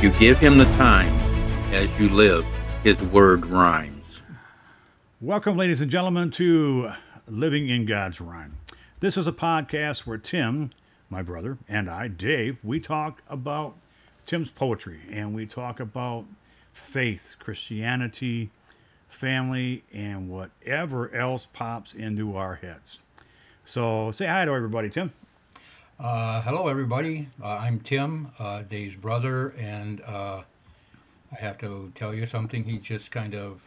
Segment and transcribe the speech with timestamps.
[0.00, 1.12] You give him the time
[1.72, 2.46] as you live,
[2.84, 4.22] his word rhymes.
[5.20, 6.92] Welcome, ladies and gentlemen, to
[7.26, 8.58] Living in God's Rhyme.
[9.00, 10.70] This is a podcast where Tim,
[11.10, 13.74] my brother, and I, Dave, we talk about
[14.24, 16.26] Tim's poetry and we talk about
[16.72, 18.50] faith, Christianity,
[19.08, 23.00] family, and whatever else pops into our heads.
[23.64, 25.12] So say hi to everybody, Tim.
[25.98, 27.28] Uh, hello, everybody.
[27.42, 30.42] Uh, I'm Tim, uh, Dave's brother, and uh,
[31.32, 32.64] I have to tell you something.
[32.64, 33.60] He's just kind of,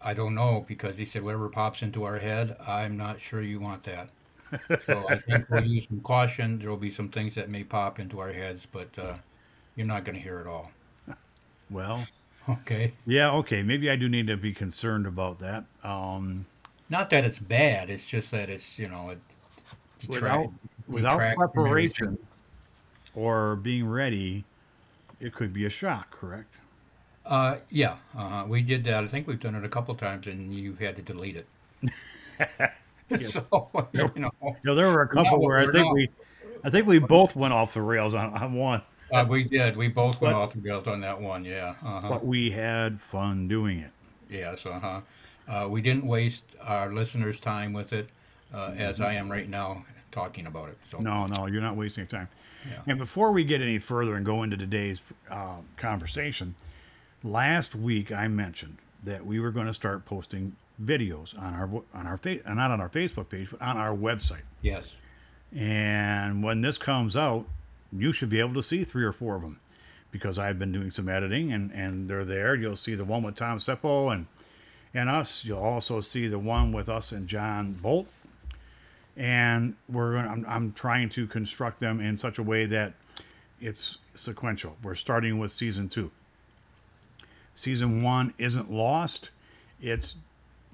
[0.00, 3.60] I don't know, because he said whatever pops into our head, I'm not sure you
[3.60, 4.10] want that.
[4.86, 6.58] So I think we'll use some caution.
[6.58, 9.18] There will be some things that may pop into our heads, but uh,
[9.76, 10.72] you're not going to hear it all.
[11.70, 12.08] Well,
[12.48, 12.94] Okay.
[13.06, 13.62] yeah, okay.
[13.62, 15.66] Maybe I do need to be concerned about that.
[15.84, 16.46] Um,
[16.88, 17.90] Not that it's bad.
[17.90, 19.35] It's just that it's you know it
[20.08, 20.50] without
[20.88, 22.18] without preparation
[23.14, 24.44] or being ready,
[25.20, 26.10] it could be a shock.
[26.10, 26.52] Correct.
[27.24, 28.44] Uh, yeah, uh-huh.
[28.46, 29.02] we did that.
[29.02, 31.46] I think we've done it a couple times, and you've had to delete it.
[33.30, 34.30] so you know,
[34.64, 35.94] know, there were a couple where I think not.
[35.94, 36.08] we,
[36.62, 39.76] I think we both went off the rails on, on one, uh, we did.
[39.76, 41.44] We both went But- off the rails on that one.
[41.44, 41.74] Yeah.
[41.82, 42.08] Uh-huh.
[42.08, 43.90] but we had fun doing it.
[44.28, 44.66] Yes.
[44.66, 45.00] Uh-huh.
[45.48, 48.08] Uh, we didn't waste our listeners' time with it,
[48.52, 50.78] uh, as I am right now talking about it.
[50.90, 52.28] So No, no, you're not wasting time.
[52.68, 52.80] Yeah.
[52.86, 56.54] And before we get any further and go into today's uh, conversation,
[57.22, 62.06] last week I mentioned that we were going to start posting videos on our on
[62.06, 64.42] our fa- not on our Facebook page, but on our website.
[64.62, 64.84] yes.
[65.54, 67.46] And when this comes out,
[67.92, 69.60] you should be able to see three or four of them
[70.10, 72.54] because I've been doing some editing and, and they're there.
[72.56, 74.26] You'll see the one with Tom Seppo and
[74.92, 75.44] and us.
[75.44, 78.08] You'll also see the one with us and John Bolt.
[79.16, 82.92] And we're going I'm, I'm trying to construct them in such a way that
[83.60, 84.76] it's sequential.
[84.82, 86.10] We're starting with season two.
[87.54, 89.30] Season one isn't lost.
[89.80, 90.16] It's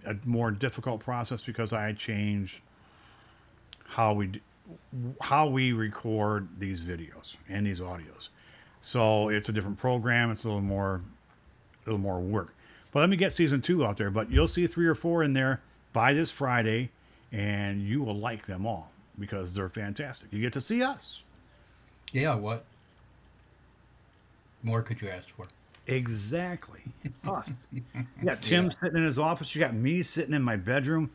[0.05, 2.61] a more difficult process because I change
[3.87, 4.41] how we
[5.21, 8.31] how we record these videos and these audios.
[8.81, 10.31] So it's a different program.
[10.31, 11.01] It's a little more
[11.87, 12.55] a little more work.
[12.91, 14.11] But let me get season two out there.
[14.11, 15.61] But you'll see three or four in there
[15.93, 16.91] by this Friday,
[17.33, 20.33] and you will like them all because they're fantastic.
[20.33, 21.23] You get to see us.
[22.13, 22.35] Yeah.
[22.35, 22.65] What
[24.63, 25.49] more could you ask for?
[25.87, 26.83] Exactly.
[27.27, 27.53] Us.
[27.73, 27.83] You
[28.25, 29.55] got Tim sitting in his office.
[29.55, 31.11] You got me sitting in my bedroom.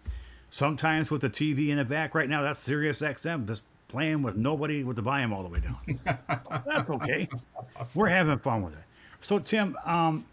[0.50, 2.16] Sometimes with the TV in the back.
[2.16, 5.60] Right now, that's Sirius XM just playing with nobody with the volume all the way
[5.60, 6.00] down.
[6.66, 7.30] that's okay.
[7.94, 8.84] We're having fun with it.
[9.22, 10.26] So, Tim, um,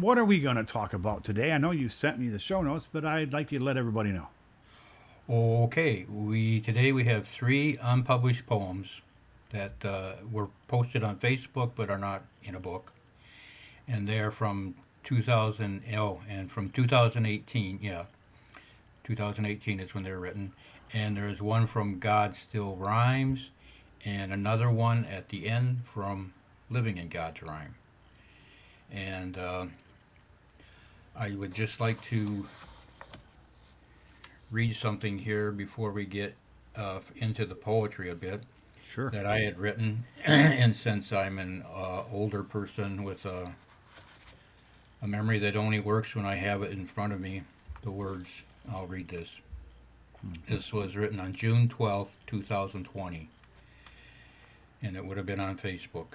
[0.00, 1.52] what are we going to talk about today?
[1.52, 4.10] I know you sent me the show notes, but I'd like you to let everybody
[4.10, 4.26] know.
[5.30, 9.02] Okay, we today we have three unpublished poems
[9.50, 12.94] that uh, were posted on Facebook but are not in a book,
[13.86, 14.74] and they're from
[15.04, 17.78] 2000 oh, and from 2018.
[17.82, 18.06] Yeah,
[19.04, 20.52] 2018 is when they're written,
[20.94, 23.50] and there's one from God Still Rhymes,
[24.06, 26.32] and another one at the end from
[26.70, 27.74] Living in God's Rhyme,
[28.90, 29.66] and uh,
[31.14, 32.46] I would just like to
[34.50, 36.34] read something here before we get
[36.76, 38.42] uh, into the poetry a bit
[38.88, 39.10] Sure.
[39.10, 40.04] that I had written.
[40.24, 43.52] and since I'm an uh, older person with a,
[45.02, 47.42] a memory that only works when I have it in front of me,
[47.82, 48.42] the words,
[48.72, 49.30] I'll read this.
[50.48, 53.28] This was written on June 12th, 2020,
[54.82, 56.14] and it would have been on Facebook.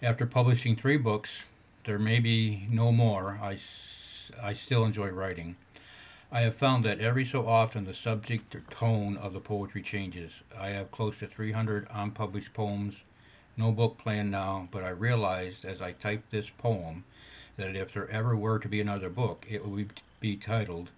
[0.00, 1.44] After publishing three books,
[1.86, 3.40] there may be no more.
[3.42, 5.56] I, s- I still enjoy writing.
[6.34, 10.40] I have found that every so often the subject or tone of the poetry changes.
[10.58, 13.02] I have close to 300 unpublished poems,
[13.54, 17.04] no book planned now, but I realized as I typed this poem
[17.58, 20.88] that if there ever were to be another book, it would be titled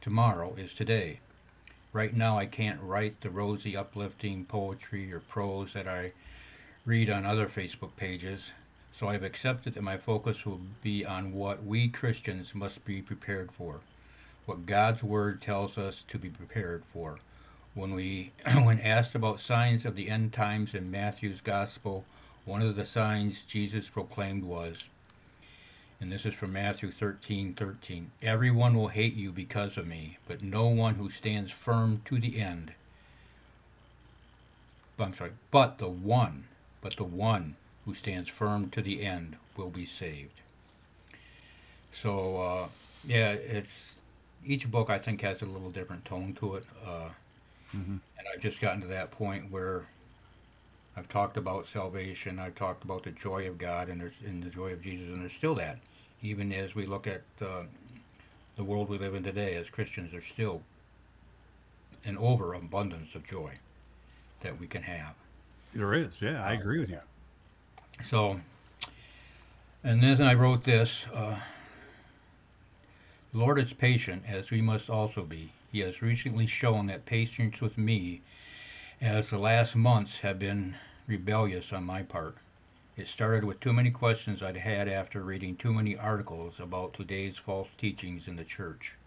[0.00, 1.20] Tomorrow is Today.
[1.92, 6.14] Right now, I can't write the rosy, uplifting poetry or prose that I
[6.84, 8.50] read on other Facebook pages,
[8.98, 13.52] so I've accepted that my focus will be on what we Christians must be prepared
[13.52, 13.82] for
[14.50, 17.20] what God's word tells us to be prepared for.
[17.74, 22.04] When we when asked about signs of the end times in Matthew's gospel,
[22.44, 24.82] one of the signs Jesus proclaimed was
[26.00, 28.10] and this is from Matthew 13 13.
[28.22, 32.40] Everyone will hate you because of me, but no one who stands firm to the
[32.40, 32.72] end.
[34.98, 36.48] I'm sorry, but the one,
[36.80, 37.54] but the one
[37.84, 40.40] who stands firm to the end will be saved.
[41.92, 42.68] So, uh,
[43.06, 43.99] yeah, it's
[44.44, 47.10] each book I think has a little different tone to it, uh,
[47.72, 48.00] and
[48.34, 49.86] I've just gotten to that point where
[50.96, 52.38] I've talked about salvation.
[52.38, 55.20] I've talked about the joy of God and there's in the joy of Jesus, and
[55.20, 55.78] there's still that.
[56.22, 57.62] Even as we look at uh,
[58.56, 60.62] the world we live in today, as Christians, there's still
[62.04, 63.54] an overabundance of joy
[64.40, 65.14] that we can have.
[65.74, 66.20] There is.
[66.20, 67.00] Yeah, I agree with you.
[68.02, 68.40] So,
[69.84, 71.38] and then I wrote this uh,
[73.32, 75.52] Lord is patient, as we must also be.
[75.70, 78.22] He has recently shown that patience with me,
[79.00, 80.74] as the last months have been
[81.06, 82.38] rebellious on my part.
[82.96, 87.36] It started with too many questions I'd had after reading too many articles about today's
[87.36, 88.98] false teachings in the church.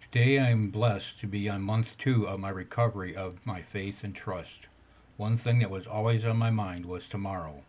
[0.00, 4.02] Today I am blessed to be on month two of my recovery of my faith
[4.02, 4.66] and trust.
[5.16, 7.62] One thing that was always on my mind was tomorrow.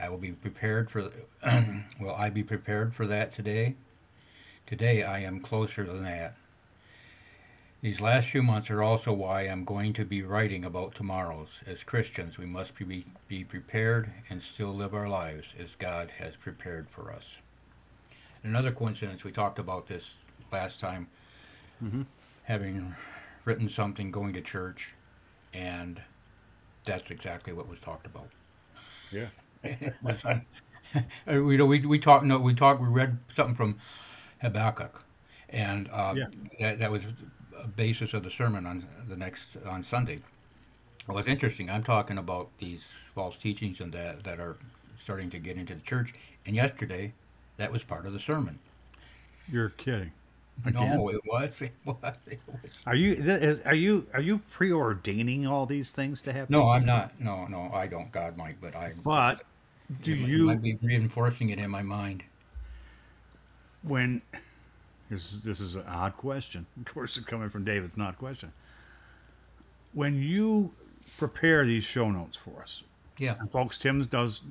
[0.00, 1.12] I will be prepared for.
[2.00, 3.76] will I be prepared for that today?
[4.66, 6.36] Today I am closer than that.
[7.82, 11.60] These last few months are also why I'm going to be writing about tomorrows.
[11.66, 16.34] As Christians, we must be, be prepared and still live our lives as God has
[16.36, 17.38] prepared for us.
[18.42, 20.16] Another coincidence, we talked about this
[20.52, 21.08] last time,
[21.82, 22.02] Mm-hmm.
[22.44, 22.94] having
[23.44, 24.94] written something, going to church,
[25.52, 26.00] and
[26.84, 28.30] that's exactly what was talked about.
[29.10, 29.28] Yeah.
[31.26, 33.76] We, we, we talked, no, we talked, we read something from
[34.44, 35.04] Habakkuk,
[35.48, 36.26] and uh, Yeah.
[36.60, 37.02] that, that was
[37.58, 40.20] a basis of the sermon on the next on Sunday.
[41.06, 41.68] Well, it's interesting.
[41.70, 44.56] I'm talking about these false teachings and that that are
[44.98, 46.14] starting to get into the church.
[46.46, 47.12] And yesterday,
[47.56, 48.58] that was part of the sermon.
[49.50, 50.12] You're kidding.
[50.64, 50.94] Again?
[50.96, 51.60] No, it was.
[51.62, 52.14] It was.
[52.30, 52.70] It was.
[52.86, 56.52] Are you is- are you are you preordaining all these things to happen?
[56.52, 57.18] No, I'm not.
[57.20, 58.10] No, no, I don't.
[58.12, 58.92] God might, but I.
[59.02, 59.42] But
[60.02, 62.22] do it you might be reinforcing it in my mind?
[63.86, 64.20] When
[65.10, 66.66] this is, this is an odd question.
[66.80, 67.84] Of course, it's coming from Dave.
[67.84, 68.52] It's not a question.
[69.92, 70.72] When you
[71.18, 72.82] prepare these show notes for us,
[73.18, 73.34] Yeah.
[73.52, 74.42] folks, Tim's does.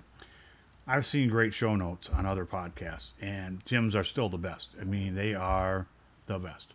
[0.87, 4.69] I've seen great show notes on other podcasts, and Tim's are still the best.
[4.79, 5.85] I mean, they are
[6.27, 6.73] the best.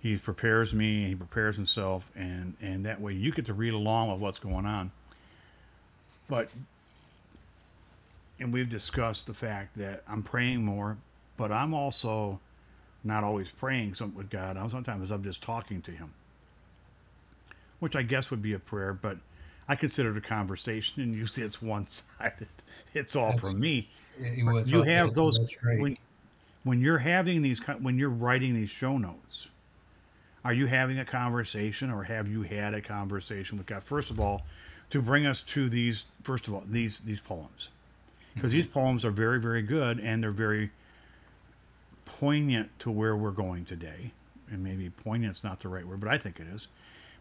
[0.00, 4.10] He prepares me, he prepares himself, and and that way you get to read along
[4.12, 4.90] with what's going on.
[6.28, 6.50] But,
[8.40, 10.96] and we've discussed the fact that I'm praying more,
[11.36, 12.40] but I'm also
[13.04, 14.56] not always praying something with God.
[14.56, 16.10] I'm sometimes I'm just talking to Him,
[17.80, 19.18] which I guess would be a prayer, but
[19.68, 22.48] I consider it a conversation, and usually it's one sided.
[22.92, 23.88] It's all from me.
[24.20, 25.80] It You have those right.
[25.80, 25.98] when
[26.62, 29.48] when you're having these when you're writing these show notes.
[30.44, 33.82] Are you having a conversation, or have you had a conversation with God?
[33.82, 34.42] First of all,
[34.90, 36.04] to bring us to these.
[36.22, 37.70] First of all, these these poems,
[38.36, 40.70] because these poems are very very good and they're very
[42.04, 44.12] poignant to where we're going today.
[44.50, 46.68] And maybe poignant's not the right word, but I think it is.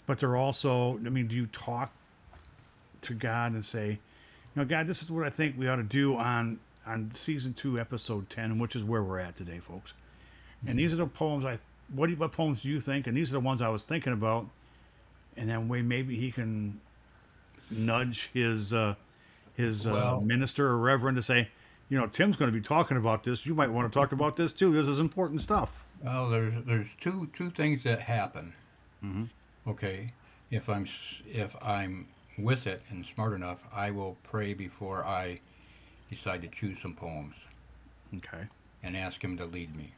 [0.05, 0.97] But they're also.
[0.97, 1.91] I mean, do you talk
[3.03, 3.99] to God and say, you
[4.55, 7.79] know, God, this is what I think we ought to do on on season two,
[7.79, 9.93] episode ten, which is where we're at today, folks.
[10.67, 11.57] And these are the poems I.
[11.95, 13.07] What do you, what poems do you think?
[13.07, 14.47] And these are the ones I was thinking about.
[15.37, 16.79] And then way maybe he can
[17.71, 18.95] nudge his uh,
[19.55, 21.49] his uh, minister or reverend to say,
[21.89, 23.45] you know, Tim's going to be talking about this.
[23.45, 24.73] You might want to talk about this too.
[24.73, 25.85] This is important stuff.
[26.01, 28.53] Well, there's there's two two things that happen.
[29.03, 29.29] Mhm.
[29.67, 30.13] Okay,
[30.51, 30.87] if I'm
[31.27, 35.39] if I'm with it and smart enough, I will pray before I
[36.09, 37.35] decide to choose some poems
[38.15, 38.47] Okay.
[38.81, 39.93] and ask him to lead me.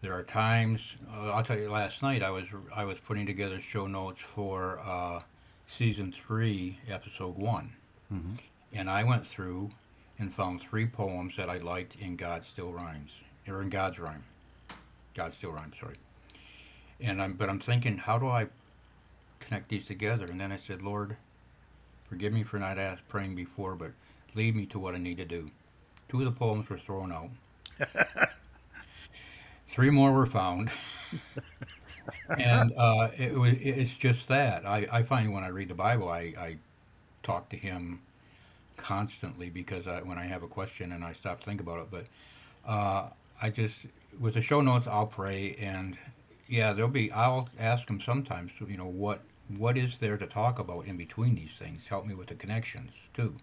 [0.00, 1.70] There are times uh, I'll tell you.
[1.70, 5.22] Last night I was I was putting together show notes for uh,
[5.66, 7.74] season three, episode one,
[8.12, 8.38] Mhm.
[8.72, 9.70] and I went through
[10.18, 13.12] and found three poems that I liked in God Still Rhymes
[13.46, 14.24] or in God's Rhyme.
[15.14, 15.96] God Still Rhymes, sorry.
[17.00, 18.48] And I'm but I'm thinking, how do I
[19.40, 20.26] connect these together?
[20.26, 21.16] And then I said, Lord,
[22.08, 23.92] forgive me for not ask, praying before, but
[24.34, 25.50] lead me to what I need to do.
[26.08, 27.30] Two of the poems were thrown out.
[29.68, 30.70] Three more were found.
[32.38, 34.66] and uh, it was, it's just that.
[34.66, 36.56] I, I find when I read the Bible, I, I
[37.22, 38.00] talk to him
[38.78, 41.88] constantly because I, when I have a question and I stop to think about it.
[41.90, 42.06] But
[42.66, 43.10] uh,
[43.42, 43.86] I just,
[44.18, 45.56] with the show notes, I'll pray.
[45.60, 45.98] And
[46.48, 49.20] yeah, there'll be, I'll ask him sometimes, you know, what
[49.56, 51.86] what is there to talk about in between these things?
[51.88, 53.34] Help me with the connections too.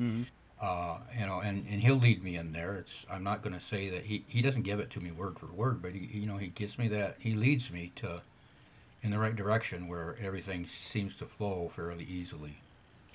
[0.00, 0.26] Mhm.
[0.60, 2.76] Uh, you know, and, and he'll lead me in there.
[2.76, 5.38] It's I'm not going to say that he, he doesn't give it to me word
[5.38, 8.22] for word, but he you know he gives me that he leads me to
[9.02, 12.58] in the right direction where everything seems to flow fairly easily.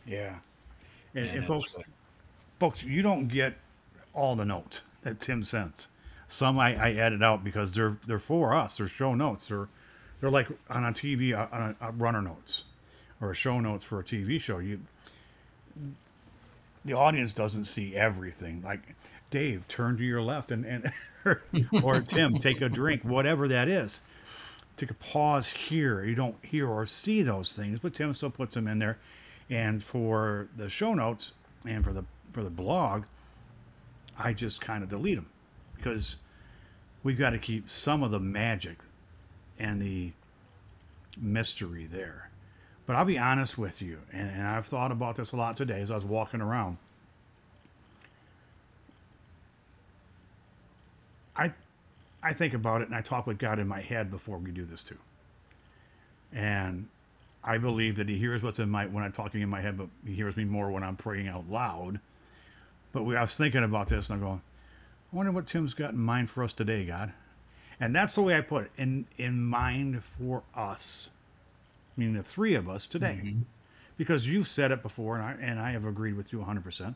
[0.06, 0.36] Yeah.
[1.16, 1.76] And, and folks,
[2.60, 3.56] folks, you don't get
[4.14, 5.88] all the notes that Tim sends.
[6.28, 8.78] Some I, I added out because they're they're for us.
[8.78, 9.48] They're show notes.
[9.48, 9.68] They're
[10.20, 12.66] they're like on a TV uh, on a, a runner notes
[13.22, 14.60] or a show notes for a TV show.
[14.60, 14.80] You
[16.84, 18.62] the audience doesn't see everything.
[18.64, 18.96] Like
[19.32, 20.92] Dave, turn to your left and, and
[21.84, 24.02] or Tim, take a drink, whatever that is.
[24.78, 26.04] Take a pause here.
[26.04, 28.98] You don't hear or see those things, but Tim still puts them in there.
[29.50, 31.34] And for the show notes
[31.66, 33.04] and for the for the blog,
[34.18, 35.30] I just kind of delete them
[35.78, 36.18] because
[37.04, 38.78] we've got to keep some of the magic
[39.60, 40.12] and the
[41.18, 42.30] mystery there.
[42.86, 45.82] But I'll be honest with you, and, and I've thought about this a lot today
[45.82, 46.78] as I was walking around.
[51.36, 51.54] I
[52.24, 54.66] I think about it and I talk with God in my head before we do
[54.66, 54.98] this too.
[56.34, 56.88] And
[57.46, 59.88] I believe that he hears what's in my when I'm talking in my head, but
[60.06, 62.00] he hears me more when I'm praying out loud.
[62.92, 64.42] But we, I was thinking about this and I'm going,
[65.14, 67.14] I wonder what Tim's got in mind for us today, God.
[67.80, 71.10] And that's the way I put it in in mind for us,
[71.98, 73.42] meaning the three of us today, Mm-hmm.
[73.98, 76.64] because you've said it before, and I and I have agreed with you 100.
[76.64, 76.96] percent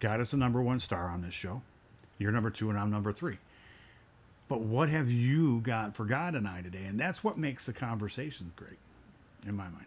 [0.00, 1.60] God is the number one star on this show.
[2.18, 3.38] You're number two, and I'm number three.
[4.48, 6.84] But what have you got for God and I today?
[6.86, 8.78] And that's what makes the conversation great,
[9.46, 9.86] in my mind.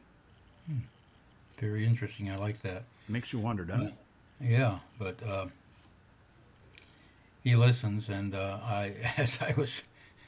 [1.59, 2.29] Very interesting.
[2.29, 2.83] I like that.
[3.07, 3.93] makes you wonder, doesn't it?
[4.41, 5.45] Yeah, but uh,
[7.43, 9.83] he listens, and uh, I, as I was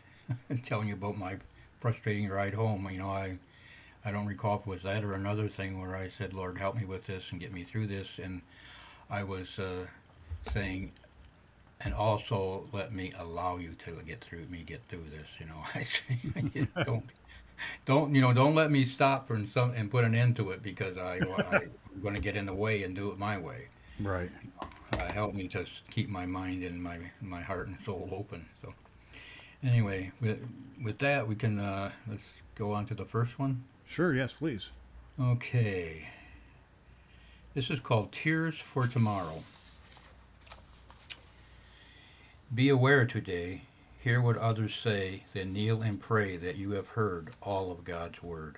[0.64, 1.38] telling you about my
[1.80, 3.40] frustrating ride home, you know, I,
[4.06, 6.76] I don't recall if it was that or another thing where I said, "Lord, help
[6.76, 8.42] me with this and get me through this," and
[9.10, 9.88] I was uh,
[10.48, 10.94] saying,
[11.82, 15.28] and also let me allow you to get through me get through this.
[15.40, 16.20] You know, I say,
[16.86, 17.06] don't.
[17.86, 18.34] Don't you know?
[18.34, 21.56] Don't let me stop and some and put an end to it because I, I
[21.94, 24.30] I'm going to get in the way and do it my way Right.
[24.94, 28.46] uh, help me to keep my mind and my my heart and soul open.
[28.62, 28.74] So,
[29.64, 30.40] anyway, with
[30.84, 33.64] with that, we can uh, let's go on to the first one.
[33.88, 34.14] Sure.
[34.14, 34.72] Yes, please.
[35.20, 36.10] Okay.
[37.54, 39.44] This is called Tears for Tomorrow.
[42.54, 43.62] Be aware today,
[44.08, 48.24] hear what others say, then kneel and pray that you have heard all of God's
[48.24, 48.56] word.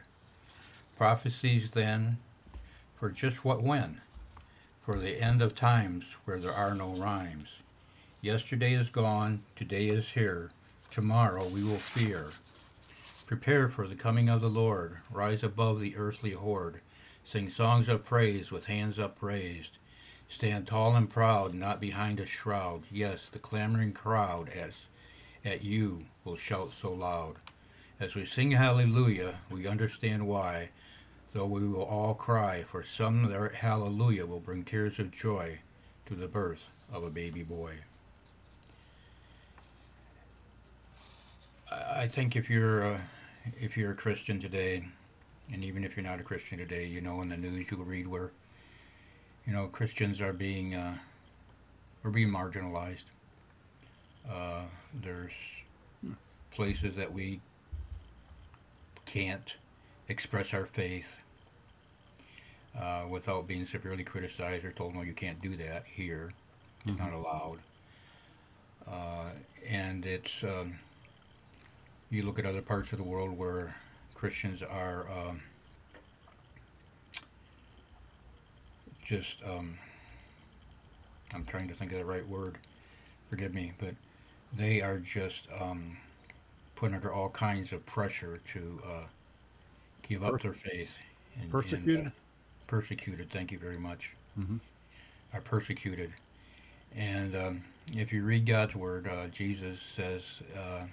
[0.95, 2.19] Prophecies then,
[2.99, 3.99] for just what when?
[4.85, 7.47] For the end of times where there are no rhymes.
[8.21, 10.51] Yesterday is gone, today is here,
[10.91, 12.27] tomorrow we will fear.
[13.25, 14.97] Prepare for the coming of the Lord.
[15.09, 16.79] Rise above the earthly horde.
[17.25, 19.79] Sing songs of praise with hands upraised.
[20.27, 22.83] Stand tall and proud, not behind a shroud.
[22.91, 24.73] Yes, the clamoring crowd as
[25.45, 27.35] at you will shout so loud.
[27.99, 30.69] As we sing hallelujah, we understand why,
[31.33, 35.59] though we will all cry, for some their hallelujah will bring tears of joy
[36.05, 37.75] to the birth of a baby boy.
[41.71, 43.01] I think if you're uh,
[43.59, 44.87] if you're a Christian today,
[45.51, 48.07] and even if you're not a Christian today, you know in the news you'll read
[48.07, 48.31] where
[49.45, 50.97] you know Christians are being uh,
[52.03, 53.05] are being marginalized.
[54.27, 54.63] Uh,
[55.01, 55.33] there's
[56.51, 57.41] places that we
[59.05, 59.55] can't
[60.07, 61.19] express our faith
[62.79, 66.33] uh, without being severely criticized or told, no, you can't do that here.
[66.85, 67.59] It's not allowed.
[68.87, 69.29] Uh,
[69.67, 70.79] and it's um,
[72.09, 73.75] you look at other parts of the world where
[74.15, 75.41] Christians are um,
[79.05, 79.77] just, um,
[81.33, 82.57] I'm trying to think of the right word,
[83.29, 83.93] forgive me, but
[84.53, 85.97] they are just um,
[86.75, 89.03] put under all kinds of pressure to uh,
[90.07, 90.97] give up their faith.
[91.35, 92.11] And, and, uh, Persecuted?
[92.67, 94.15] persecuted, thank you very much.
[94.39, 94.59] Mhm.
[95.33, 96.13] Are persecuted.
[96.95, 97.63] And um,
[97.93, 100.85] if you read God's word, uh, Jesus says, uh,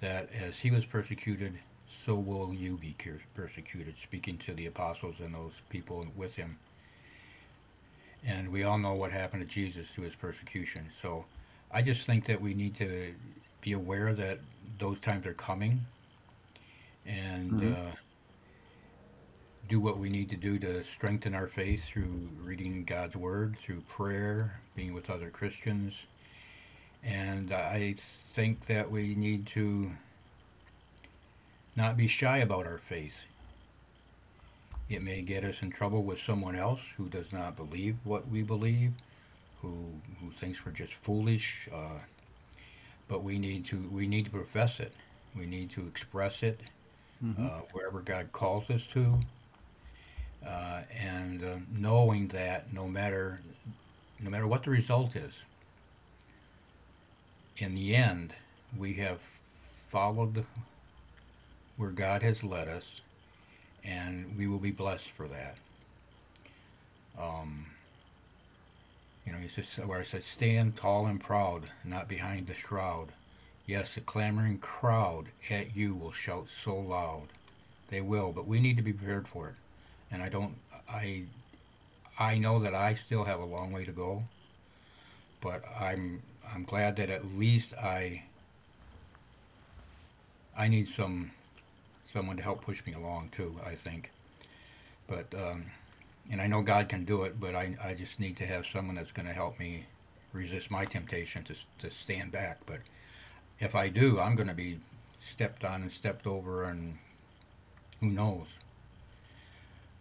[0.00, 1.58] that as he was persecuted,
[1.90, 2.94] so will you be
[3.34, 6.58] persecuted, speaking to the apostles and those people with him.
[8.26, 10.88] And we all know what happened to Jesus through his persecution.
[10.90, 11.26] So
[11.74, 13.14] I just think that we need to
[13.60, 14.38] be aware that
[14.78, 15.84] those times are coming
[17.04, 17.76] and Mhm.
[17.92, 17.96] uh,
[19.68, 23.80] do what we need to do to strengthen our faith through reading God's Word, through
[23.82, 26.06] prayer, being with other Christians.
[27.02, 27.94] And I
[28.34, 29.96] think that we need to
[31.74, 33.22] not be shy about our faith.
[34.88, 38.42] It may get us in trouble with someone else who does not believe what we
[38.42, 38.92] believe,
[39.64, 41.68] who who thinks we're just foolish.
[41.74, 41.98] Uh,
[43.08, 44.92] but we need to we need to profess it.
[45.36, 46.60] We need to express it
[47.38, 49.18] uh, wherever God calls us to,
[50.46, 53.40] uh, and uh, knowing that no matter
[54.20, 55.42] no matter what the result is,
[57.56, 58.34] in the end,
[58.76, 59.20] we have
[59.88, 60.44] followed
[61.76, 63.00] where God has led us,
[63.84, 65.56] and we will be blessed for that.
[67.18, 67.66] Um,
[69.26, 73.12] you know, he says where I said, "Stand tall and proud, not behind the shroud."
[73.66, 77.28] Yes, the clamoring crowd at you will shout so loud.
[77.88, 79.54] They will, but we need to be prepared for it.
[80.10, 80.56] And I don't,
[80.88, 81.24] I,
[82.18, 84.24] I know that I still have a long way to go.
[85.40, 86.22] But I'm,
[86.54, 88.24] I'm glad that at least I,
[90.56, 91.30] I need some,
[92.06, 93.56] someone to help push me along too.
[93.66, 94.10] I think,
[95.06, 95.66] but, um,
[96.30, 98.96] and I know God can do it, but I, I just need to have someone
[98.96, 99.86] that's going to help me
[100.32, 102.60] resist my temptation to, to stand back.
[102.66, 102.80] But
[103.58, 104.80] if I do, I'm going to be
[105.20, 106.98] stepped on and stepped over, and
[108.00, 108.58] who knows.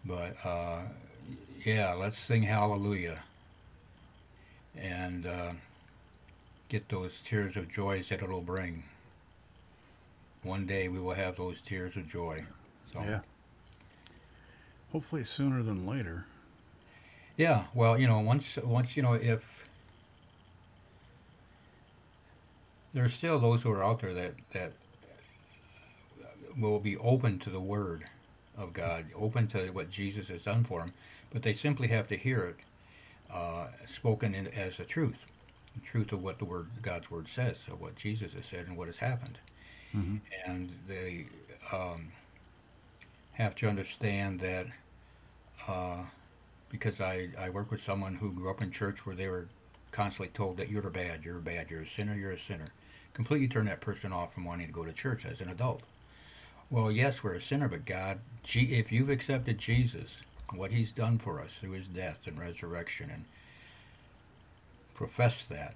[0.06, 0.84] But uh,
[1.65, 3.24] yeah, let's sing hallelujah
[4.75, 5.53] and uh,
[6.68, 8.84] get those tears of joy that it'll bring.
[10.42, 12.44] One day we will have those tears of joy.
[12.92, 13.20] So, Yeah.
[14.93, 16.25] Hopefully sooner than later.
[17.38, 19.67] Yeah, well, you know, once once you know if
[22.93, 24.73] there's still those who are out there that that
[26.57, 28.05] will be open to the word
[28.57, 30.93] of God, open to what Jesus has done for them,
[31.31, 32.55] but they simply have to hear it
[33.33, 35.17] uh, spoken in, as the truth,
[35.75, 38.77] the truth of what the word God's word says, of what Jesus has said and
[38.77, 39.39] what has happened,
[39.91, 41.27] hmm and they
[41.71, 42.12] um,
[43.33, 44.67] have to understand that.
[45.67, 46.03] Uh,
[46.69, 49.48] because I, I work with someone who grew up in church where they were
[49.91, 52.69] constantly told that you're bad, you're bad, you're a sinner, you're a sinner.
[53.13, 55.83] Completely turn that person off from wanting to go to church as an adult.
[56.72, 61.39] Well, yes, we're a sinner, but God, if you've accepted Jesus, what He's done for
[61.39, 63.25] us through His death and resurrection, and
[64.95, 65.75] profess that,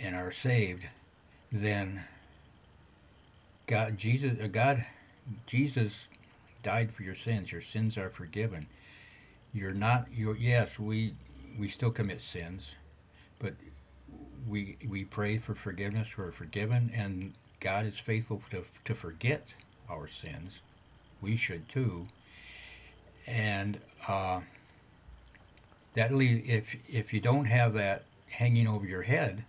[0.00, 0.84] and are saved,
[1.50, 2.04] then
[3.66, 4.84] God, Jesus, uh, God,
[5.46, 6.06] Jesus
[6.68, 7.50] died for your sins.
[7.50, 8.66] Your sins are forgiven.
[9.54, 10.06] You're not.
[10.12, 10.78] You're yes.
[10.78, 11.14] We
[11.58, 12.74] we still commit sins,
[13.38, 13.54] but
[14.46, 16.18] we we pray for forgiveness.
[16.18, 19.54] We're forgiven, and God is faithful to to forget
[19.88, 20.60] our sins.
[21.22, 22.06] We should too.
[23.26, 24.40] And uh,
[25.94, 29.42] that leave if if you don't have that hanging over your head,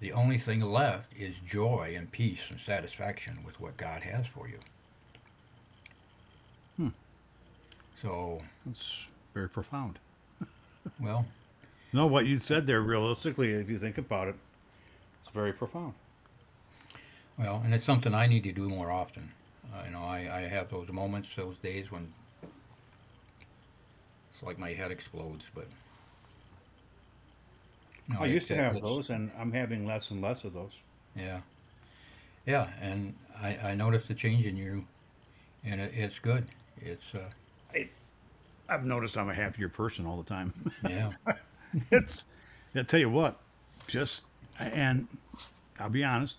[0.00, 4.48] the only thing left is joy and peace and satisfaction with what God has for
[4.48, 4.60] you.
[6.76, 6.88] Hmm.
[8.04, 9.98] So, That's very profound.
[11.00, 11.24] well,
[11.94, 14.34] No, what you said there, realistically, if you think about it,
[15.20, 15.94] it's very profound.
[17.38, 19.32] well, and it's something I need to do more often.
[19.72, 22.12] Uh, you know, I, I have those moments, those days when
[24.34, 25.66] it's like my head explodes, but.
[28.10, 30.78] No, I used to have it's- those, and I'm having less and less of those.
[31.16, 31.40] Yeah,
[32.44, 34.84] yeah, and I, I noticed the change in you,
[35.64, 36.44] and it, it's good.
[36.82, 37.30] It's uh,
[38.68, 40.72] I've noticed I'm a happier person all the time.
[40.88, 41.12] yeah,
[41.90, 42.24] it's,
[42.74, 43.38] I tell you what,
[43.86, 44.22] just,
[44.58, 45.06] and
[45.78, 46.38] I'll be honest,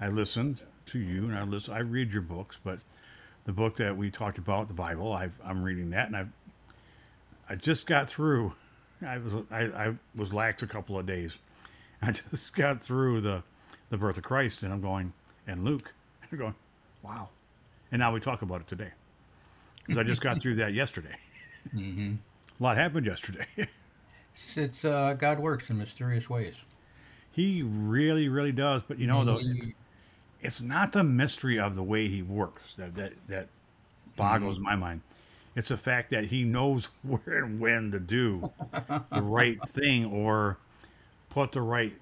[0.00, 2.80] I listened to you, and I listen, I read your books, but
[3.44, 6.26] the book that we talked about, the Bible, I've, I'm reading that, and I,
[7.48, 8.52] I just got through.
[9.04, 11.36] I was I, I was lax a couple of days.
[12.02, 13.42] I just got through the
[13.90, 15.12] the birth of Christ, and I'm going
[15.46, 15.92] and Luke.
[16.32, 16.54] I'm going,
[17.02, 17.28] wow.
[17.90, 18.90] And now we talk about it today
[19.78, 21.14] because I just got through that yesterday.
[21.70, 22.14] Hmm
[22.58, 23.46] A lot happened yesterday.
[23.56, 23.70] it's,
[24.56, 26.54] it's uh, God works in mysterious ways.
[27.32, 28.82] he really, really does.
[28.82, 29.68] But you know, though, it's,
[30.40, 33.48] it's not the mystery of the way he works that that that
[34.16, 35.00] boggles my mind.
[35.54, 38.50] It's the fact that he knows where and when to do
[39.12, 40.56] the right thing or
[41.30, 41.94] put the right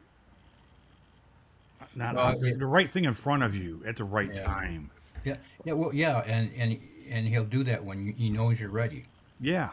[1.94, 4.44] not Well, it- the right thing in front of you at the right Yeah.
[4.44, 4.90] time.
[5.24, 8.70] yeah, yeah, well, yeah, and and and he'll do that when you, he knows you're
[8.70, 9.04] ready.
[9.40, 9.70] Yeah,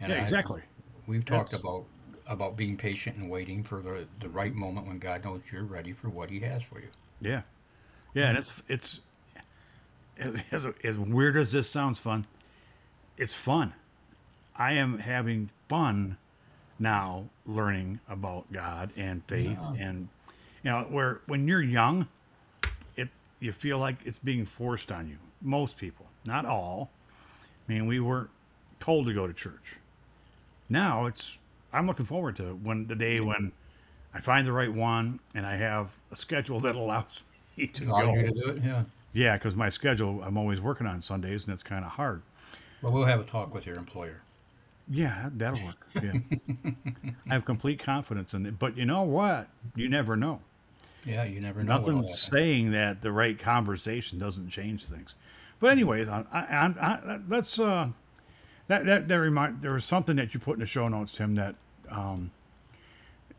[0.00, 0.62] And yeah, I- exactly.
[1.06, 1.84] We've talked That's- about
[2.26, 5.92] about being patient and waiting for the the right moment when God knows you're ready
[5.92, 6.88] for what He has for you.
[7.20, 7.42] Yeah,
[8.14, 9.00] yeah, and it's it's
[10.52, 12.24] as as weird as this sounds fun.
[13.16, 13.72] It's fun.
[14.56, 16.16] I am having fun
[16.78, 19.88] now learning about God and faith Yeah.
[19.88, 20.08] and
[20.62, 22.06] you know where when you're young,
[22.96, 23.08] it
[23.40, 25.16] you feel like it's being forced on you.
[25.42, 26.90] Most people, not all.
[27.68, 28.30] I mean, we weren't
[28.80, 29.76] told to go to church.
[30.68, 31.38] Now it's
[31.72, 33.52] I'm looking forward to when the day when
[34.14, 37.22] I find the right one and I have a schedule that allows
[37.56, 38.84] me to Allowed you to do it, yeah.
[39.12, 42.22] Yeah, because my schedule I'm always working on Sundays and it's kind of hard.
[42.82, 44.22] Well, we'll have a talk with your employer.
[44.88, 45.86] Yeah, that- that'll work.
[46.02, 46.12] Yeah,
[47.30, 48.58] I have complete confidence in it.
[48.58, 49.48] But you know what?
[49.76, 50.40] You never know.
[51.04, 51.76] Yeah, you never know.
[51.78, 55.14] Nothing's saying that the right conversation doesn't change things.
[55.58, 57.88] But anyways, I, I, I, I, let's uh,
[58.70, 61.34] That that that remind there was something that you put in the show notes, Tim.
[61.34, 61.56] That
[61.90, 62.30] um,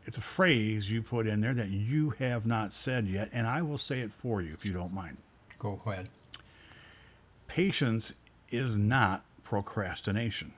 [0.04, 3.62] it's a phrase you put in there that you have not said yet, and I
[3.62, 5.16] will say it for you if you don't mind.
[5.58, 6.10] Go ahead.
[7.48, 8.12] Patience
[8.50, 10.52] is not procrastination.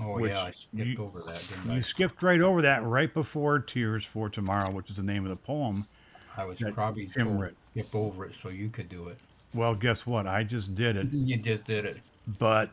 [0.00, 1.74] Oh Which yeah, I skipped you- over that, didn't I?
[1.74, 5.28] You skipped right over that right before Tears for Tomorrow, which is the name of
[5.28, 5.86] the poem.
[6.34, 9.18] I was probably Tim to skip over it so you could do it.
[9.52, 10.26] Well, guess what?
[10.26, 11.12] I just did it.
[11.12, 12.00] You just did it.
[12.38, 12.70] But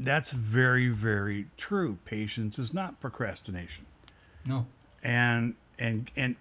[0.00, 1.98] that's very, very true.
[2.04, 3.84] Patience is not procrastination.
[4.46, 4.66] No.
[5.02, 6.36] And and and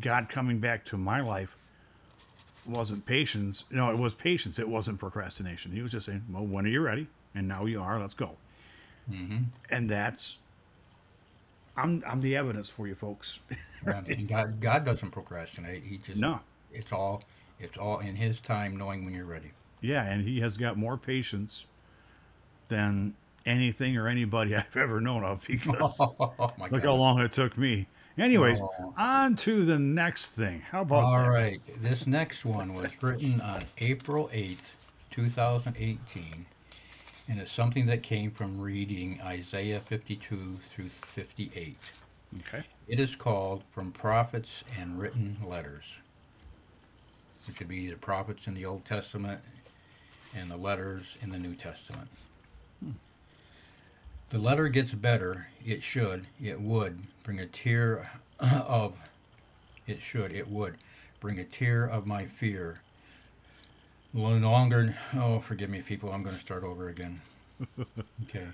[0.00, 1.56] God coming back to my life
[2.66, 3.64] wasn't patience.
[3.70, 4.58] No, it was patience.
[4.58, 5.72] It wasn't procrastination.
[5.72, 7.98] He was just saying, "Well, when are you ready?" And now you are.
[7.98, 8.30] Let's go.
[9.10, 9.44] Mm-hmm.
[9.70, 10.38] And that's
[11.76, 13.40] I'm I'm the evidence for you folks.
[13.86, 15.82] and God, God doesn't procrastinate.
[15.82, 16.40] He just no.
[16.72, 17.24] It's all
[17.58, 19.50] it's all in His time, knowing when you're ready.
[19.80, 21.66] Yeah, and he has got more patience
[22.68, 23.14] than
[23.46, 26.82] anything or anybody I've ever known of because oh look God.
[26.82, 27.86] how long it took me.
[28.16, 28.92] Anyways, Oh.
[28.98, 30.60] on to the next thing.
[30.60, 31.28] How about All that?
[31.28, 31.60] right.
[31.82, 34.72] This next one was written on April 8th,
[35.12, 36.44] 2018,
[37.28, 41.76] and it's something that came from reading Isaiah 52 through 58.
[42.40, 42.64] Okay.
[42.88, 45.94] It is called From Prophets and Written Letters,
[47.46, 49.40] which would be the prophets in the Old Testament
[50.36, 52.08] and the letters in the New Testament.
[54.30, 55.48] The letter gets better.
[55.64, 58.10] It should, it would bring a tear
[58.40, 58.94] of,
[59.86, 60.76] it should, it would
[61.20, 62.80] bring a tear of my fear.
[64.12, 67.22] No longer, oh, forgive me, people, I'm going to start over again.
[68.24, 68.48] okay.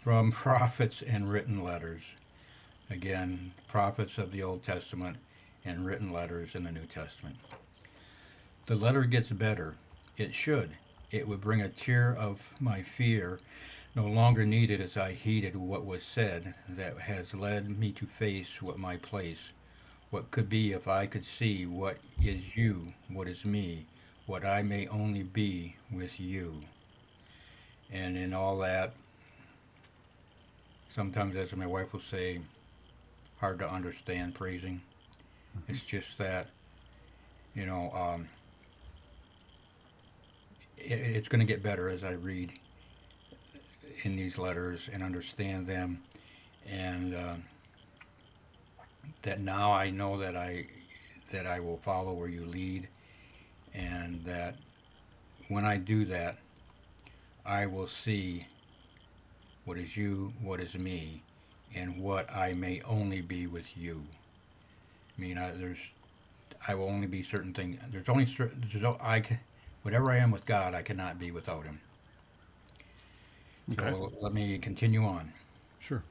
[0.00, 2.02] From prophets and written letters
[2.90, 5.16] again, prophets of the Old Testament
[5.64, 7.36] and written letters in the New Testament.
[8.66, 9.74] The letter gets better.
[10.16, 10.72] It should.
[11.12, 13.38] It would bring a tear of my fear,
[13.94, 18.62] no longer needed as I heeded what was said, that has led me to face
[18.62, 19.50] what my place,
[20.08, 23.84] what could be if I could see what is you, what is me,
[24.24, 26.62] what I may only be with you.
[27.92, 28.94] And in all that,
[30.94, 32.40] sometimes as my wife will say,
[33.38, 34.80] hard to understand phrasing.
[35.68, 36.48] It's just that,
[37.54, 38.28] you know, um,
[40.84, 42.52] it's going to get better as I read
[44.02, 46.02] in these letters and understand them,
[46.68, 47.34] and uh,
[49.22, 50.66] that now I know that I
[51.32, 52.88] that I will follow where you lead,
[53.74, 54.56] and that
[55.48, 56.38] when I do that,
[57.44, 58.46] I will see
[59.64, 61.22] what is you, what is me,
[61.74, 64.02] and what I may only be with you.
[65.16, 65.78] I mean, I, there's,
[66.66, 67.78] I will only be certain things.
[67.90, 69.40] There's only certain, there's I can,
[69.82, 71.80] whatever I am with God, I cannot be without Him.
[73.72, 73.90] Okay.
[73.90, 75.32] So let me continue on.
[75.78, 76.02] Sure.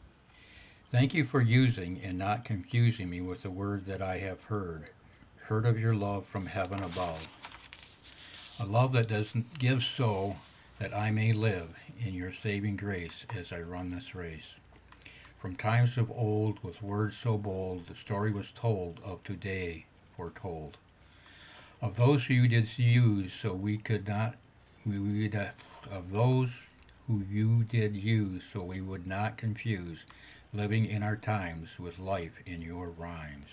[0.92, 4.90] Thank you for using and not confusing me with the word that I have heard,
[5.44, 7.28] heard of your love from heaven above.
[8.60, 10.36] A love that doesn't give so
[10.80, 14.56] that I may live in your saving grace as I run this race.
[15.40, 20.78] From times of old, with words so bold, the story was told of today foretold.
[21.82, 24.36] Of those who you did use, so we could not,
[24.86, 25.52] we would,
[25.92, 26.52] of those
[27.08, 30.06] who you did use, so we would not confuse,
[30.54, 33.48] living in our times with life in your rhymes.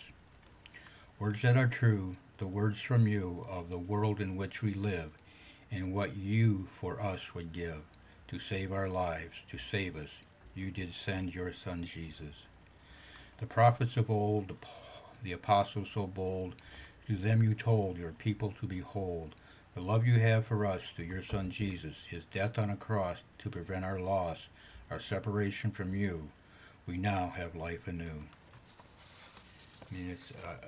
[1.18, 5.12] Words that are true, the words from you of the world in which we live,
[5.70, 7.80] and what you for us would give
[8.28, 10.10] to save our lives, to save us,
[10.54, 12.42] you did send your Son Jesus.
[13.38, 14.54] The prophets of old,
[15.22, 16.56] the apostles so bold,
[17.08, 19.34] to them you told your people to behold
[19.74, 23.22] the love you have for us through your Son Jesus, his death on a cross
[23.38, 24.48] to prevent our loss,
[24.90, 26.28] our separation from you.
[26.86, 28.24] We now have life anew.
[29.90, 30.66] I mean, it's uh,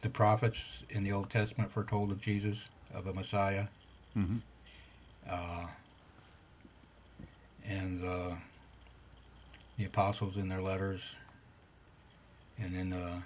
[0.00, 3.66] the prophets in the Old Testament foretold of Jesus, of a Messiah.
[4.16, 4.40] Mhm.
[5.28, 5.66] Uh,
[7.66, 8.34] and uh,
[9.76, 11.16] the apostles in their letters
[12.58, 13.22] and in the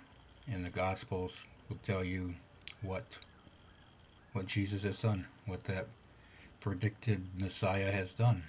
[0.48, 2.34] in the Gospels will tell you
[2.82, 3.18] what
[4.32, 5.86] what Jesus has done, what that
[6.60, 8.44] predicted Messiah has done.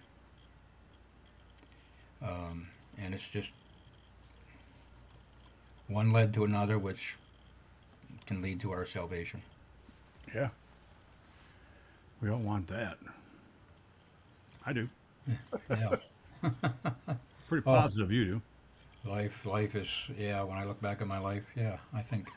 [2.22, 3.52] Um, and it's just
[5.88, 7.18] one led to another, which
[8.26, 9.44] can lead to our salvation.
[10.34, 10.50] Yeah.
[12.22, 12.98] We don't want that.
[14.66, 14.90] I do.
[15.70, 15.96] Yeah,
[17.48, 17.82] Pretty Oh.
[17.82, 18.42] positive you do.
[19.06, 20.44] life, life is yeah.
[20.44, 22.28] When I look back at my life, yeah, I think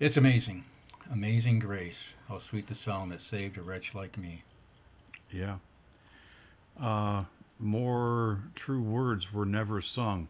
[0.00, 0.64] it's amazing,
[1.12, 2.14] amazing grace.
[2.28, 4.42] How sweet the sound that saved a wretch like me.
[5.30, 5.56] Yeah.
[6.80, 7.24] Uh,
[7.58, 10.28] more true words were never sung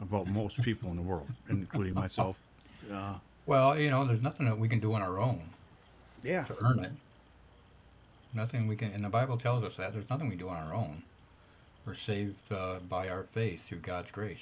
[0.00, 2.36] about most people in the world, including myself.
[2.90, 3.14] Uh,
[3.46, 5.42] Well, you know, there's nothing that we can do on our own
[6.24, 6.44] yeah.
[6.44, 6.90] to earn it.
[8.32, 10.74] Nothing we can, and the Bible tells us that there's nothing we do on our
[10.74, 11.02] own.
[11.84, 14.40] We're saved uh, by our faith through God's grace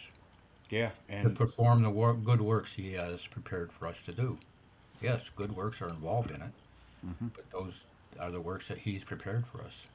[0.71, 0.91] Yeah.
[1.09, 4.39] And to perform the wor- good works He has prepared for us to do.
[5.01, 6.53] Yes, good works are involved in it,
[7.07, 7.33] Mhm.
[7.35, 7.85] but those
[8.19, 9.87] are the works that He's prepared for us.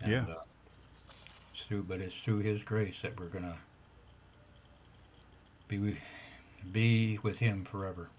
[0.00, 0.24] And, Yeah.
[0.26, 0.42] Uh,
[1.54, 3.58] it's through, but it's through His grace that we're gonna
[5.68, 6.00] be
[6.72, 8.10] be with Him forever.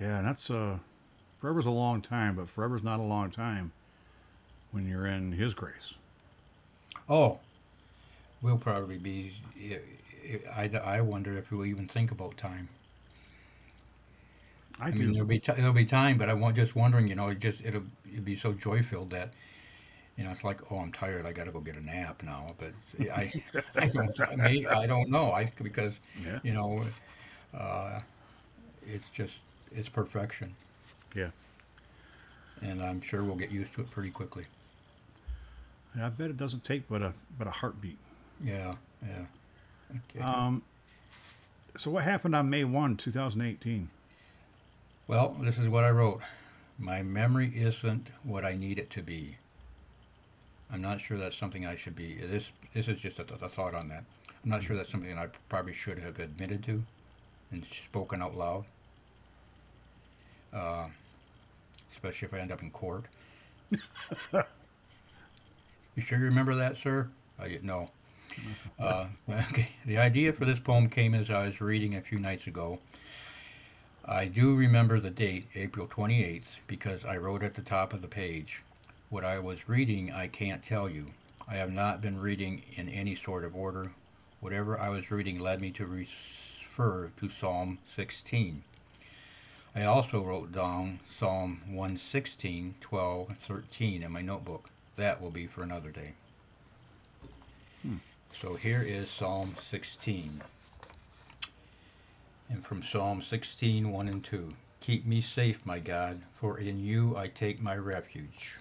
[0.00, 0.78] yeah, and that's uh,
[1.40, 3.72] forever's a long time, but forever's not a long time
[4.72, 5.94] when you're in His grace.
[7.08, 7.40] Oh,
[8.42, 9.34] we'll probably be.
[10.54, 12.68] I, I wonder if we'll even think about time.
[14.80, 17.08] I, I mean, there'll be t- there'll be time, but I want just wondering.
[17.08, 19.34] You know, it just it'll it'll be so joy filled that.
[20.16, 21.24] You know, it's like, oh, I'm tired.
[21.24, 22.54] I got to go get a nap now.
[22.58, 22.72] But
[23.14, 23.32] I,
[23.76, 25.32] I don't, I, I don't know.
[25.32, 26.40] I because yeah.
[26.42, 26.84] you know,
[27.54, 28.00] uh,
[28.86, 29.34] it's just
[29.72, 30.54] it's perfection,
[31.14, 31.30] Yeah.
[32.60, 34.44] and I'm sure we'll get used to it pretty quickly.
[35.94, 37.98] And I bet it doesn't take but a but a heartbeat.
[38.44, 38.74] Yeah,
[39.06, 39.24] yeah.
[39.90, 40.24] Okay.
[40.24, 40.62] Um.
[41.78, 43.88] So what happened on May one, two thousand eighteen?
[45.10, 46.20] Well, this is what I wrote.
[46.78, 49.38] My memory isn't what I need it to be.
[50.72, 52.14] I'm not sure that's something I should be.
[52.14, 54.04] This this is just a, a thought on that.
[54.44, 56.84] I'm not sure that's something I probably should have admitted to
[57.50, 58.66] and spoken out loud.
[60.52, 60.86] Uh,
[61.90, 63.06] especially if I end up in court.
[63.72, 64.42] you
[65.98, 67.10] sure you remember that, sir?
[67.40, 67.90] Uh, y- no.
[68.78, 69.70] Uh, okay.
[69.86, 72.78] The idea for this poem came as I was reading a few nights ago.
[74.12, 78.08] I do remember the date, April 28th, because I wrote at the top of the
[78.08, 78.64] page.
[79.08, 81.12] What I was reading, I can't tell you.
[81.46, 83.92] I have not been reading in any sort of order.
[84.40, 88.64] Whatever I was reading led me to refer to Psalm 16.
[89.76, 94.70] I also wrote down Psalm 116, 12, and 13 in my notebook.
[94.96, 96.14] That will be for another day.
[97.82, 97.98] Hmm.
[98.32, 100.42] So here is Psalm 16.
[102.50, 104.52] And from Psalm 16, 1 and 2.
[104.80, 108.56] Keep me safe, my God, for in you I take my refuge.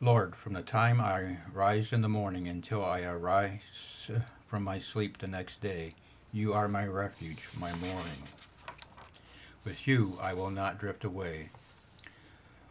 [0.00, 4.10] Lord, from the time I rise in the morning until I arise
[4.46, 5.94] from my sleep the next day,
[6.32, 8.22] you are my refuge, my morning.
[9.64, 11.50] With you I will not drift away.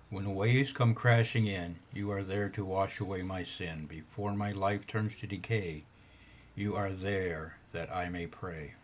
[0.10, 3.88] When the waves come crashing in, you are there to wash away my sin.
[3.88, 5.84] Before my life turns to decay,
[6.56, 8.76] you are there that I may pray.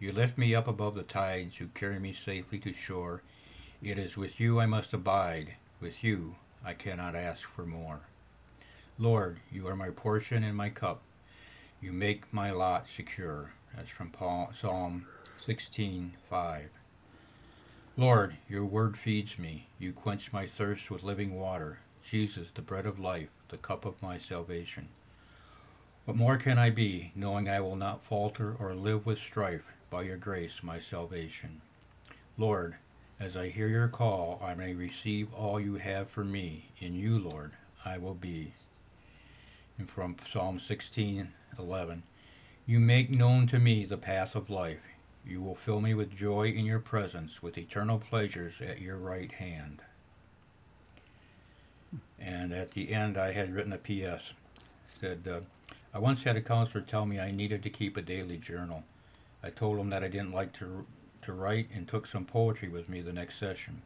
[0.00, 3.20] You lift me up above the tides, you carry me safely to shore.
[3.82, 8.00] It is with you I must abide, with you I cannot ask for more.
[8.98, 11.02] Lord, you are my portion and my cup.
[11.82, 13.52] You make my lot secure.
[13.76, 15.06] That's from Paul, Psalm
[15.46, 16.70] 16:5.
[17.94, 19.68] Lord, your word feeds me.
[19.78, 21.80] You quench my thirst with living water.
[22.02, 24.88] Jesus, the bread of life, the cup of my salvation.
[26.06, 30.02] What more can I be, knowing I will not falter or live with strife by
[30.02, 31.60] your grace, my salvation?
[32.38, 32.76] Lord,
[33.18, 36.70] as I hear your call, I may receive all you have for me.
[36.78, 37.52] In you, Lord,
[37.84, 38.54] I will be.
[39.76, 42.02] And from Psalm 16:11,
[42.66, 44.80] You make known to me the path of life.
[45.26, 49.32] You will fill me with joy in your presence, with eternal pleasures at your right
[49.32, 49.82] hand.
[52.18, 54.32] And at the end, I had written a P.S.
[54.98, 55.40] Said, uh,
[55.92, 58.84] I once had a counselor tell me I needed to keep a daily journal.
[59.42, 60.86] I told him that I didn't like to
[61.22, 63.82] to write and took some poetry with me the next session.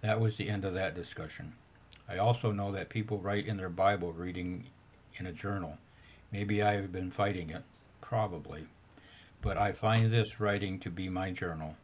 [0.00, 1.54] That was the end of that discussion.
[2.08, 4.64] I also know that people write in their Bible reading
[5.16, 5.78] in a journal.
[6.32, 7.62] Maybe I have been fighting it,
[8.00, 8.66] probably.
[9.42, 11.76] But I find this writing to be my journal,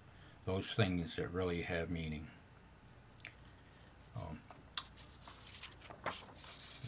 [0.47, 2.27] those things that really have meaning.
[4.17, 4.39] Um,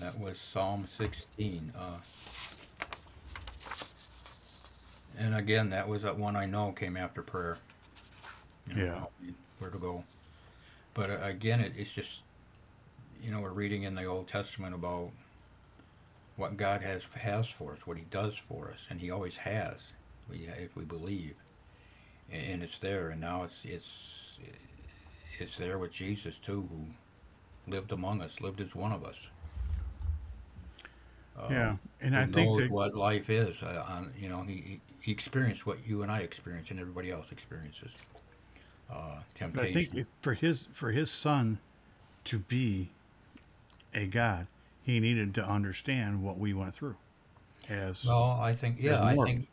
[0.00, 1.72] that was Psalm 16.
[1.78, 1.98] Uh,
[5.18, 7.58] and again, that was that one I know came after prayer.
[8.68, 9.04] You know, Yeah.
[9.58, 10.04] Where to go.
[10.94, 12.22] But uh, again, it, it's just,
[13.22, 15.10] you know, we're reading in the Old Testament about
[16.36, 19.78] what God has has for us, what He does for us, and He always has,
[20.28, 21.34] we, if we believe,
[22.32, 23.10] and, and it's there.
[23.10, 24.38] And now it's it's
[25.38, 29.16] it's there with Jesus too, who lived among us, lived as one of us.
[31.38, 33.60] Uh, Yeah, and I think that, what life is.
[33.62, 37.26] Uh, on, you know, he he experienced what you and I experience, and everybody else
[37.32, 37.90] experiences.
[38.90, 39.18] Uh,
[39.52, 41.58] but I think for his for his son
[42.24, 42.90] to be
[43.94, 44.46] a God,
[44.82, 46.96] he needed to understand what we went through.
[47.68, 49.48] As Well, I think yeah, I think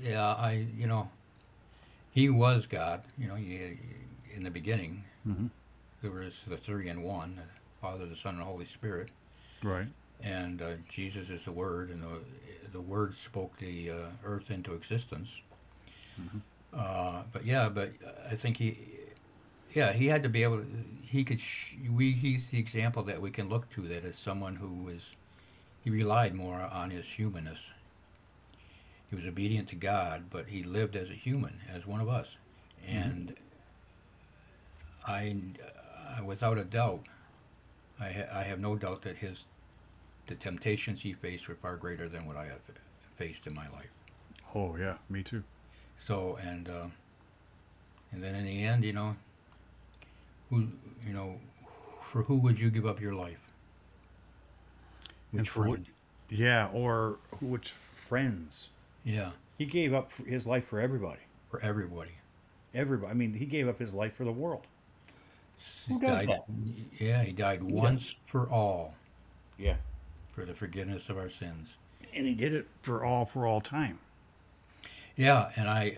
[0.00, 1.10] yeah, I you know,
[2.12, 3.02] he was God.
[3.18, 3.76] You know, you,
[4.32, 5.50] in the beginning, Mhm.
[6.00, 7.42] there was the three in one: the
[7.80, 9.10] Father, the Son, and the Holy Spirit.
[9.62, 9.88] right,
[10.22, 12.20] And uh, Jesus is the Word, and the
[12.72, 15.40] the Word spoke the uh, earth into existence.
[16.74, 17.92] Uh, but yeah, but
[18.30, 18.78] I think he,
[19.74, 20.58] yeah, he had to be able.
[20.58, 20.66] To,
[21.06, 21.40] he could.
[21.40, 23.82] Sh- we he's the example that we can look to.
[23.88, 25.10] That is someone who was.
[25.84, 27.58] He relied more on his humanness.
[29.10, 32.28] He was obedient to God, but he lived as a human, as one of us,
[32.88, 33.34] and
[35.06, 35.36] I,
[36.18, 37.02] uh, without a doubt,
[38.00, 39.44] I ha- I have no doubt that his
[40.26, 42.60] the temptations he faced were far greater than what I have
[43.16, 43.90] faced in my life.
[44.54, 45.42] oh yeah, me too.
[45.98, 46.86] So and uh,
[48.12, 49.16] and then in the end, you know,
[50.50, 50.66] who
[51.06, 51.38] you know,
[52.02, 53.40] for who would you give up your life?
[55.30, 55.86] Which for what- friend?
[56.28, 58.70] Yeah, or which friends?
[59.04, 61.20] Yeah, He gave up his life for everybody.
[61.50, 62.12] for everybody.
[62.74, 63.10] Everybody.
[63.10, 64.66] I mean, he gave up his life for the world.
[65.88, 66.44] Who He does died- that?
[66.98, 68.94] Yeah, he died once for all
[69.58, 69.76] Yeah,
[70.32, 71.68] for the forgiveness of our sins.
[72.14, 73.98] and he did it for all for all time.
[75.16, 75.96] Yeah, and I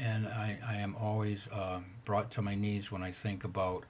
[0.00, 3.84] and I, I am always uh, brought to my knees when I think about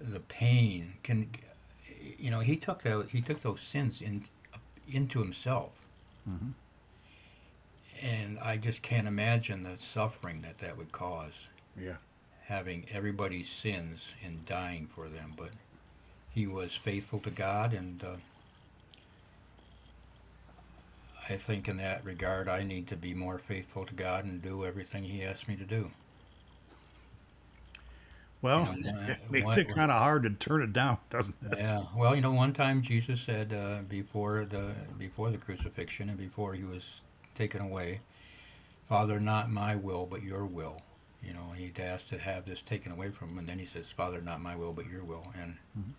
[0.00, 0.94] the pain.
[1.02, 1.30] Can
[2.18, 4.24] you know he took those he took those sins in,
[4.88, 5.72] into himself,
[6.28, 6.52] Mhm.
[8.02, 11.32] and I just can't imagine the suffering that that would cause
[11.76, 11.96] Yeah,
[12.44, 15.34] having everybody's sins and dying for them.
[15.36, 15.50] But
[16.30, 18.16] he was faithful to God, and uh,
[21.28, 24.64] I think in that regard, I need to be more faithful to God and do
[24.64, 25.90] everything He asks me to do.
[28.42, 31.58] Well, You know, it makes it kind of hard to turn it down, doesn't it?
[31.58, 31.84] Yeah.
[31.96, 36.54] Well, you know, one time Jesus said uh, before the before the crucifixion and before
[36.54, 37.00] he was
[37.34, 38.00] taken away,
[38.88, 40.80] Father, not my will, but your will.
[41.22, 43.90] You know, he'd asked to have this taken away from him, and then he says,
[43.90, 45.32] Father, not my will, but your will.
[45.36, 45.92] And Mhm.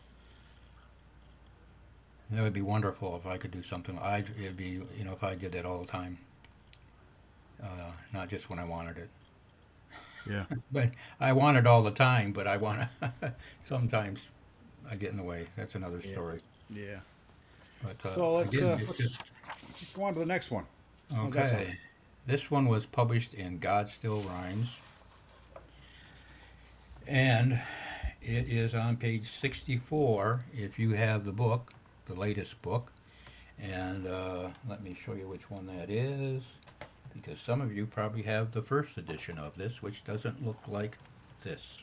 [2.32, 3.98] That would be wonderful if I could do something.
[4.00, 6.18] I it'd be you know if I did that all the time,
[7.64, 9.10] uh, not just when I wanted it.
[10.30, 10.46] Yeah.
[10.72, 12.82] But I want it all the time, but I want
[13.22, 13.34] to.
[13.64, 14.28] sometimes
[14.92, 15.48] I get in the way.
[15.56, 16.42] That's another story.
[16.70, 17.00] Yeah.
[17.84, 19.22] But uh, So let's, again, uh, let's- just-
[19.80, 20.66] Let's go on to the next one.
[21.18, 21.78] Okay.
[22.26, 24.80] This one was published in God Still Rhymes,
[27.08, 27.54] and
[28.22, 30.42] it is on page sixty-four.
[30.54, 31.74] If you have the book,
[32.08, 32.92] the latest book,
[33.62, 36.44] and uh, let me show you which one that is,
[37.14, 40.98] because some of you probably have the first edition of this, which doesn't look like
[41.44, 41.80] this.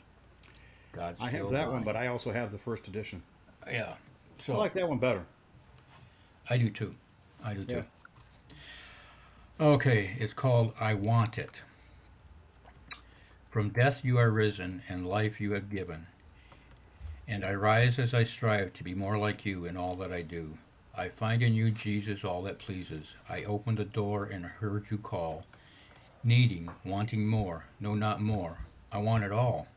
[0.93, 3.21] God I have that one, but I also have the first edition.
[3.67, 3.95] yeah.
[4.37, 5.25] So I like that one better.
[6.49, 6.95] I do too.
[7.43, 7.81] I do Yeah.
[7.81, 7.85] too.
[9.59, 11.61] Okay, it's called I Want It.
[13.49, 16.07] From death you are risen, and life you have given.
[17.27, 20.21] And I rise as I strive to be more like you in all that I
[20.21, 20.57] do.
[20.97, 23.07] I find in you, Jesus, all that pleases.
[23.29, 25.45] I opened the door and heard you call,
[26.23, 28.59] needing, wanting more, no, not more.
[28.91, 29.67] I want it all.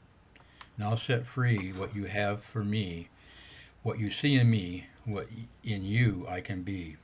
[0.76, 3.08] Now set free what you have for me,
[3.82, 5.26] what you see in me, what
[5.64, 6.96] in you I can be.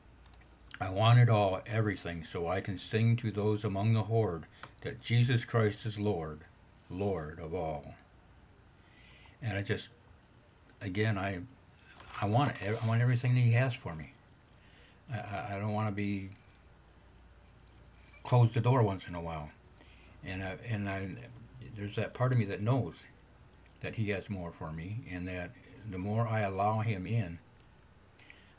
[0.80, 4.44] I want it all, everything, so I can sing to those among the horde
[4.82, 6.40] that Jesus Christ is Lord,
[6.90, 7.94] Lord of all.
[9.42, 9.88] And I just,
[10.84, 11.40] again, I,
[12.20, 12.78] I want it.
[12.82, 14.12] I want everything that He has for me.
[15.12, 16.30] I, I, don't want to be
[18.22, 19.50] close the door once in a while,
[20.24, 21.08] and I, and I,
[21.76, 23.02] there's that part of me that knows
[23.80, 25.50] that He has more for me, and that
[25.90, 27.38] the more I allow Him in,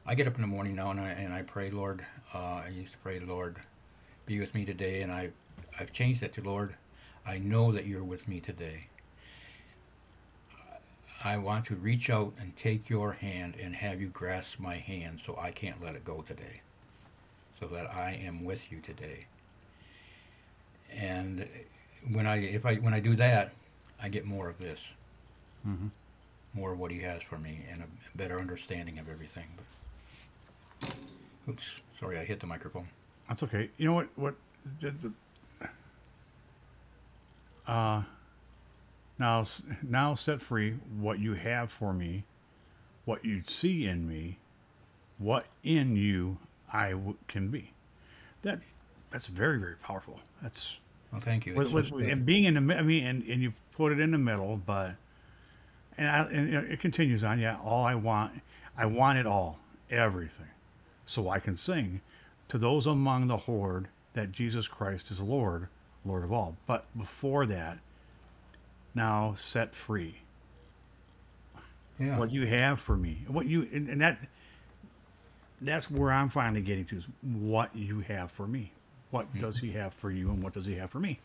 [0.05, 2.05] I get up in the morning now and I, and I pray, Lord.
[2.33, 3.57] Uh, I used to pray, Lord,
[4.25, 5.31] be with me today, and I,
[5.79, 6.75] I've changed that to Lord.
[7.27, 8.87] I know that you're with me today.
[11.25, 15.21] I want to reach out and take your hand and have you grasp my hand,
[15.25, 16.61] so I can't let it go today,
[17.59, 19.25] so that I am with you today.
[20.95, 21.49] And
[22.11, 23.53] when I if I when I do that,
[24.01, 24.79] I get more of this
[25.67, 25.89] Mhm.
[26.53, 29.47] more of what he has for me and a better understanding of everything.
[30.79, 30.95] But,
[31.49, 31.63] oops,
[31.99, 32.87] sorry, I hit the microphone.
[33.27, 33.71] That's okay.
[33.77, 34.09] You know what?
[34.15, 34.35] What?
[34.79, 35.69] The, the,
[37.65, 38.03] uh,
[39.17, 39.43] now,
[39.83, 42.23] now set free what you have for me,
[43.05, 44.37] what you see in me,
[45.17, 46.37] what in you
[46.71, 47.71] I w- can be.
[48.41, 48.59] That
[49.11, 50.19] that's very very powerful.
[50.41, 50.79] That's
[51.11, 51.55] Well, thank you.
[51.55, 53.91] with, with, just with- that- and being in the I mean, and, and you put
[53.91, 54.95] it in the middle, but
[55.97, 57.39] And, I, and it continues on.
[57.39, 58.41] Yeah, all I want,
[58.77, 59.59] I want it all,
[59.89, 60.49] everything,
[61.05, 62.01] so I can sing
[62.49, 65.67] to those among the horde that Jesus Christ is Lord,
[66.05, 66.57] Lord of all.
[66.67, 67.77] But before that,
[68.95, 70.15] now set free.
[71.99, 72.17] Yeah.
[72.19, 74.19] What you have for me, what you, and, and that,
[75.61, 78.71] that's where I'm finally getting to is what you have for me.
[79.11, 81.19] What does he have for you, and what does he have for me?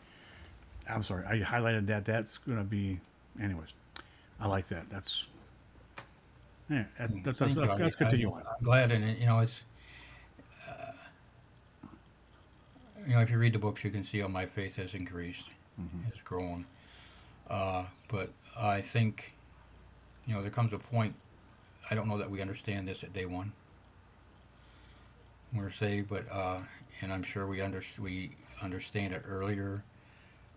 [0.89, 2.05] I'm sorry, I highlighted that.
[2.05, 2.99] That's going to be,
[3.41, 3.73] anyways.
[4.39, 4.89] I like that.
[4.89, 5.27] That's
[6.69, 6.85] yeah.
[6.97, 7.79] That, that, that's, let's, you.
[7.83, 8.41] let's I- continue on.
[8.41, 9.65] I'm glad, and you know, it's
[10.69, 11.87] uh,
[13.05, 15.49] you know, if you read the books, you can see how my faith has increased,
[15.81, 16.03] Mm-hmm.
[16.05, 16.65] has grown.
[17.51, 19.33] Uh, but I think,
[20.25, 21.13] you know, there comes a point.
[21.89, 23.51] I don't know that we understand this at day one.
[25.53, 26.59] We're saved, but uh,
[27.01, 28.31] and I'm sure we under, we
[28.63, 29.83] understand it earlier.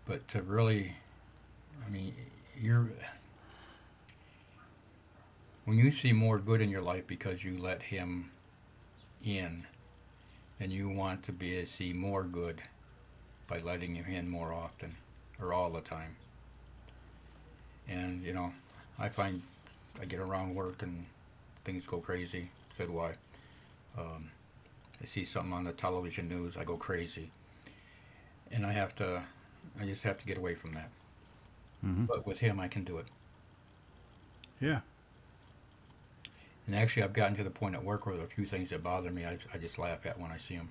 [0.05, 0.95] But to really,
[1.85, 2.13] I mean,
[2.57, 2.89] you're
[5.65, 8.31] when you see more good in your life because you let him
[9.21, 9.65] in
[10.61, 12.61] and you want to be see more good
[13.47, 14.95] by letting him in more often
[15.41, 16.15] or all the time
[17.87, 18.53] and you know
[18.99, 19.41] i find
[20.01, 21.05] i get around work and
[21.65, 23.11] things go crazy so do i
[23.97, 24.29] um,
[25.01, 27.31] i see something on the television news i go crazy
[28.51, 29.23] and i have to
[29.79, 30.89] i just have to get away from that
[31.83, 32.07] Mhm.
[32.07, 33.07] but with him i can do it
[34.59, 34.79] Yeah,
[36.67, 38.69] And actually, I've gotten to the point at work where there are a few things
[38.69, 39.25] that bother me.
[39.25, 40.69] I, I just laugh at when I see them.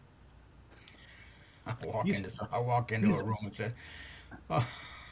[1.67, 3.73] I walk He's- into I walk into a room and say,
[4.51, 4.67] "Oh,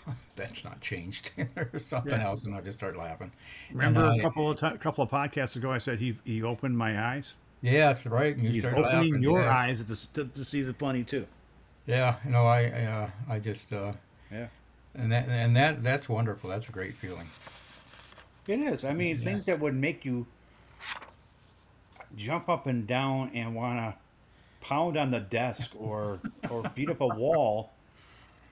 [0.37, 2.25] that's not changed." There's something Yeah.
[2.25, 3.31] else, and I just start laughing.
[3.73, 7.01] remember a couple of ti couple of podcasts ago, I said he he opened my
[7.01, 7.35] eyes.
[7.63, 8.35] Yeah, that's right.
[8.35, 9.23] And you He's opening laughing.
[9.23, 9.57] your yeah.
[9.57, 11.27] eyes to, to, to see the plenty too.
[11.87, 13.93] Yeah, you know, I I, uh, I just uh,
[14.33, 14.49] Yeah.
[14.95, 16.51] and that and that that's wonderful.
[16.51, 17.29] That's a great feeling.
[18.49, 18.85] It is.
[18.85, 19.25] I mean, Yeah.
[19.25, 20.27] things that would make you
[22.17, 23.95] jump up and down and want to
[24.67, 27.71] pound on the desk or or beat up a wall,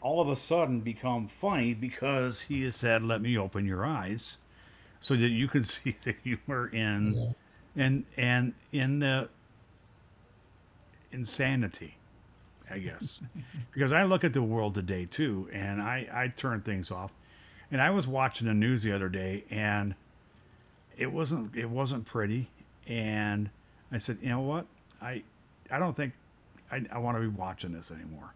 [0.01, 4.39] all of a sudden become funny because he has said, "Let me open your eyes,"
[5.01, 7.35] so that you can see the humor in
[7.77, 9.29] and and in the
[11.13, 11.97] insanity.
[12.71, 13.21] I guess
[13.73, 17.13] because I look at the world today too, and I I turn things off.
[17.73, 19.95] And I was watching the news the other day, and
[20.97, 22.49] it wasn't it wasn't pretty.
[22.87, 23.51] And
[23.93, 24.67] I said, you know what?
[25.01, 25.23] I
[25.71, 26.15] I don't think
[26.71, 28.35] I, I want to be watching this anymore.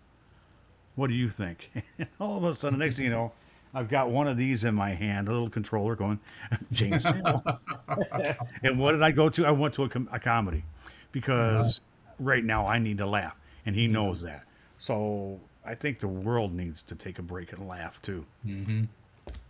[0.95, 1.71] What do you think?
[1.99, 3.33] And all of a sudden, the next thing you know,
[3.75, 6.21] I've got one of these in my hand, a little controller going,
[6.73, 7.43] James Channel.
[8.63, 9.45] and what did I go to?
[9.45, 10.65] I went to a, com- a comedy
[11.11, 11.81] because
[12.21, 13.37] right now I need to laugh,
[13.67, 14.45] and he knows that.
[14.79, 18.25] So I think the world needs to take a break and laugh too.
[18.47, 18.85] Mm-hmm.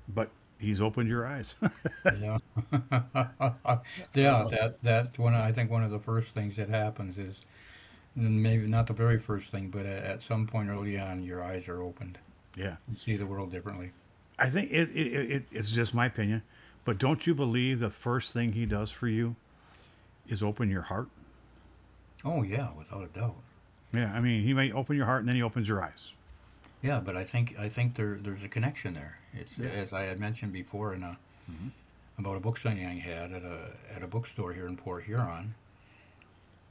[0.09, 1.55] But he's opened your eyes.
[2.05, 2.39] Yeah,
[4.15, 4.47] yeah.
[4.51, 5.35] That that's one.
[5.35, 7.41] I think one of the first things that happens is,
[8.17, 11.69] and maybe not the very first thing, but at, some point early on, your eyes
[11.69, 12.19] are opened.
[12.57, 12.77] yeah.
[12.91, 13.93] You see the world differently.
[14.39, 16.43] I think it, it, it it's just my opinion,
[16.85, 19.37] but don't you believe the first thing he does for you
[20.29, 21.09] is open your heart?
[22.25, 23.37] Oh yeah, without a doubt.
[23.93, 26.15] Yeah, I mean, he may open your heart and then he opens your eyes.
[26.83, 29.19] Yeah, but I think I think there there's a connection there.
[29.33, 31.17] It's as I had mentioned before in a
[32.19, 35.55] about a book signing I had at a at a bookstore here in Port Huron,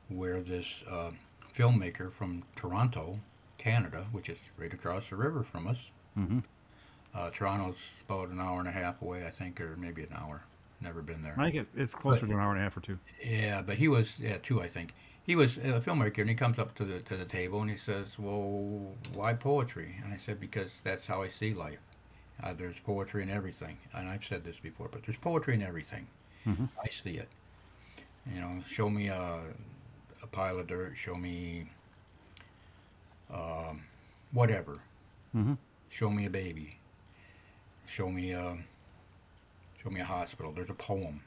[0.10, 1.12] where this uh,
[1.56, 3.20] filmmaker from Toronto,
[3.58, 5.92] Canada, which is right across the river from us.
[6.18, 6.44] Mhm.
[7.14, 10.42] Uh, Toronto's about an hour and a half away, I think, or maybe an hour.
[10.82, 11.36] Never been there.
[11.40, 13.00] I think it's closer to an hour and a half or two.
[13.24, 14.94] Yeah, but he was yeah two I think.
[15.26, 17.78] He was a filmmaker, and he comes up to the to the table and he
[17.78, 21.80] says, "Well, why poetry?" And I said, "Because that's how I see life.
[22.42, 26.08] Uh, there's poetry in everything." And I've said this before, but there's poetry in everything.
[26.46, 26.68] Mhm.
[26.84, 27.30] I see it.
[28.26, 29.44] You know, show me a, a
[30.34, 30.98] pile of dirt.
[30.98, 31.68] Show me
[33.34, 33.84] um,
[34.32, 34.80] whatever.
[35.36, 35.58] Mhm.
[35.90, 36.78] Show me a baby.
[37.86, 38.58] Show me a
[39.82, 40.52] show me a hospital.
[40.52, 41.22] There's a poem.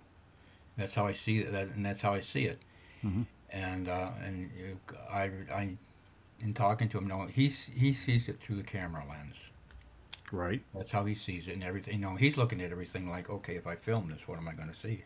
[0.77, 2.59] That's how I see it, that, and that's how I see it.
[3.05, 3.27] Mhm.
[3.51, 4.51] And uh, and
[5.11, 5.77] I, I,
[6.41, 9.37] in talking to him, no, he he sees it through the camera lens.
[10.33, 10.63] Right.
[10.75, 11.95] That's how he sees it, and everything.
[11.95, 14.55] You know, he's looking at everything like, okay, if I film this, what am I
[14.55, 15.05] going to see?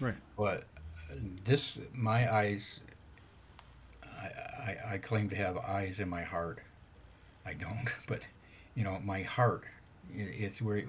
[0.00, 0.14] Right.
[0.38, 0.64] But
[1.44, 2.80] this, my eyes,
[4.04, 4.26] I,
[4.70, 6.60] I, I claim to have eyes in my heart.
[7.44, 8.20] I don't, but
[8.74, 9.64] you know, my heart,
[10.14, 10.82] it's where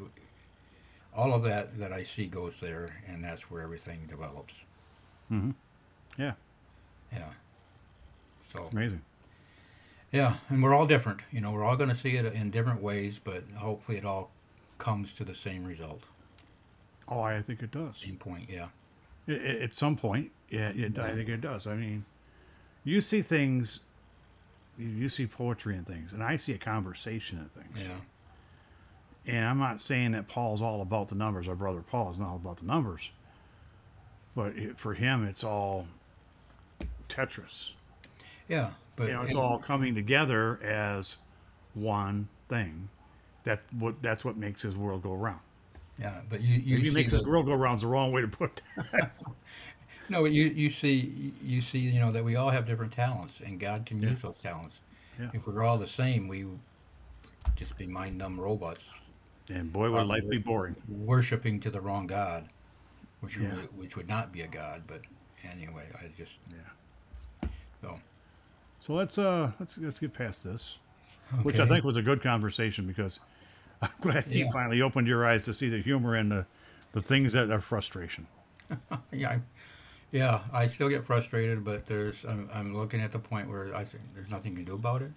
[1.16, 4.54] all of that that I see goes there, and that's where everything develops.
[5.32, 5.52] Mm-hmm.
[6.18, 6.34] Yeah.
[7.12, 7.30] Yeah.
[8.54, 9.02] So Amazing.
[10.12, 11.22] yeah, and we're all different.
[11.32, 14.32] You know, we're all going to see it in different ways, but hopefully, it all
[14.78, 16.04] comes to the same result.
[17.10, 17.98] Oh, I think it does.
[17.98, 18.68] Same point, yeah.
[19.28, 21.68] At some point, yeah, it, I think it does.
[21.68, 22.06] I mean,
[22.84, 23.82] you see things,
[24.78, 27.86] you, see poetry and things, and I see a conversation in things.
[27.88, 29.34] Yeah.
[29.34, 31.50] And I'm not saying that Paul's all about the numbers.
[31.50, 33.12] Our brother Paul is not all about the numbers.
[34.36, 35.86] But it, for him, it's all
[37.10, 37.74] Tetris.
[38.48, 38.70] Yeah.
[38.96, 41.18] But You know, it's and- all coming together as
[41.74, 42.88] one thing.
[43.44, 45.40] That what that's what makes his world go round.
[46.00, 48.62] Yeah, but you you see makes the- world go round's the wrong way to put
[48.92, 49.12] that.
[50.10, 53.42] No, but you you see you see you know that we all have different talents,
[53.42, 54.80] and God can use those talents.
[55.20, 55.32] Yeah.
[55.34, 56.46] If we're all the same, we
[57.58, 58.90] just be mind numb robots
[59.50, 60.78] And boy, would life be boring.
[60.88, 62.48] worshiping to the wrong God,
[63.20, 63.54] which Yeah.
[63.54, 64.84] would, which would not be a God.
[64.88, 65.02] But
[65.52, 67.50] anyway, I just Yeah.
[67.82, 68.00] so
[68.80, 70.80] So let's uh let's let's get past this,
[71.44, 73.20] which I think was a good conversation because
[73.82, 76.46] I'm glad you finally opened your eyes to see the humor and the
[76.94, 78.26] the things that are frustration.
[79.12, 79.30] yeah.
[79.32, 79.40] I,
[80.12, 83.84] yeah, I still get frustrated, but there's I'm, I'm looking at the point where I
[83.84, 85.12] think there's nothing you can do about it.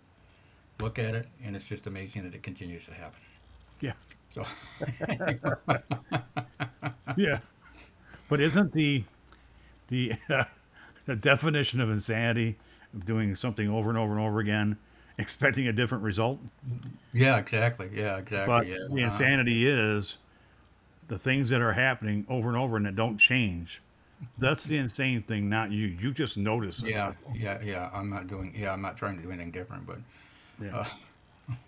[0.80, 3.20] Look at it, and it's just amazing that it continues to happen.
[3.80, 3.92] Yeah,
[4.34, 4.44] So
[7.16, 7.38] yeah.
[8.28, 9.04] But isn't the
[9.88, 10.14] the
[11.06, 12.56] the definition of insanity
[12.94, 14.76] of doing something over and over and over again,
[15.20, 16.38] expecting a different result?
[17.12, 17.90] yeah, exactly.
[17.92, 18.46] Yeah, exactly.
[18.46, 18.76] But yeah.
[18.76, 19.04] the uh-huh.
[19.04, 20.18] insanity is
[21.08, 23.82] the things that are happening over and over and that don't change.
[24.38, 25.86] That's the insane thing, not you.
[25.86, 26.90] You just notice it.
[26.90, 27.90] Yeah, yeah, yeah.
[27.92, 28.54] I'm not doing.
[28.56, 29.98] Yeah, I'm not trying to do anything different, but
[30.62, 30.86] Yeah.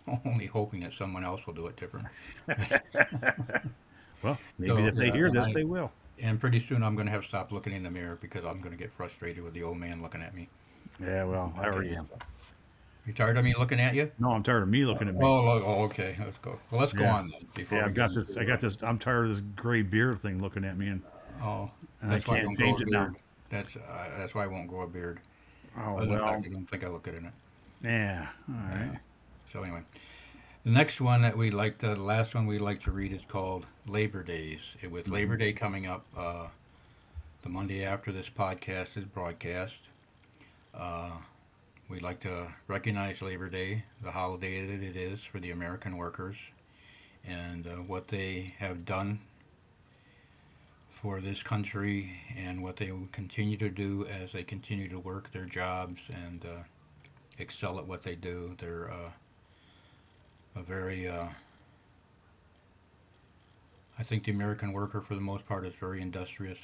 [0.08, 2.06] uh, only hoping that someone else will do it different.
[4.22, 5.90] well, maybe So, if they yeah, hear this, I- they will.
[6.22, 8.60] And pretty soon, I'm going to have to stop looking in the mirror because I'm
[8.60, 10.48] going to get frustrated with the old man looking at me.
[11.00, 12.08] Yeah, well, I already am.
[13.06, 14.12] You tired of me looking at you?
[14.18, 15.20] No, I'm tired of me looking at me.
[15.22, 16.16] Oh, oh okay.
[16.20, 16.58] Let's go.
[16.70, 17.16] Well, let's go Yeah.
[17.16, 17.46] on then.
[17.54, 18.36] Before yeah, I've got this.
[18.36, 18.78] I got this.
[18.82, 21.02] I'm tired of this gray beard thing looking at me, and
[21.40, 23.10] Oh, and I that's why I can't don't grow a change it now.
[23.50, 25.18] That's uh, that's why I won't grow a beard.
[25.76, 26.20] oh Other well.
[26.26, 27.32] fact I don't think I look good in it.
[27.82, 28.26] Yeah.
[28.48, 28.98] All right.
[29.52, 29.80] So anyway,
[30.64, 33.22] the next one that we like to, the last one we like to read is
[33.26, 34.60] called Labor Days.
[34.80, 36.46] It- With Labor Day coming up, uh,
[37.42, 39.88] the Monday after this podcast is broadcast,
[40.72, 41.10] uh,
[41.92, 46.36] we'd like to recognize Labor Day, the holiday that it is for the American workers,
[47.22, 49.20] and uh, what they have done
[50.88, 55.30] for this country and what they will continue to do as they continue to work
[55.32, 56.62] their jobs and uh,
[57.38, 58.56] excel at what they do.
[58.58, 59.10] They're uh,
[60.56, 61.26] a very, uh,
[63.98, 66.58] I think the American worker for the most part is very industrious,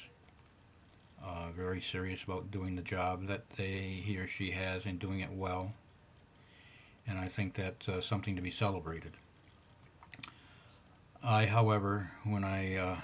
[1.23, 5.19] uh, very serious about doing the job that they he or she has and doing
[5.19, 5.73] it well.
[7.07, 9.13] And I think that's uh, something to be celebrated.
[11.23, 12.97] I, however, when I uh,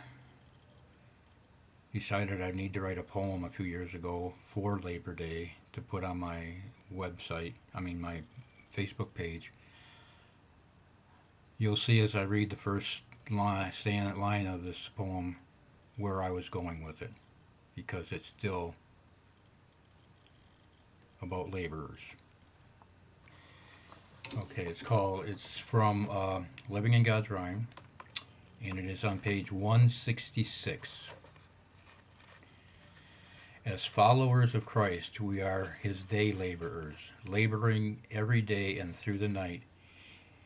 [1.94, 5.82] decided I need to write a poem a few years ago for Labor Day to
[5.82, 6.56] put on my
[6.94, 8.22] website, I mean my
[8.76, 9.52] Facebook page,
[11.58, 13.72] you'll see as I read the first line,
[14.20, 15.38] line of this poem
[15.98, 17.12] where I was going with it,
[17.76, 18.76] because it's still
[21.22, 22.16] about laborers.
[24.38, 27.68] Okay, it's called, it's from uh, Living in God's Rhyme,
[28.64, 31.10] and it is on page 166.
[33.66, 39.28] As followers of Christ, we are his day laborers, laboring every day and through the
[39.28, 39.64] night.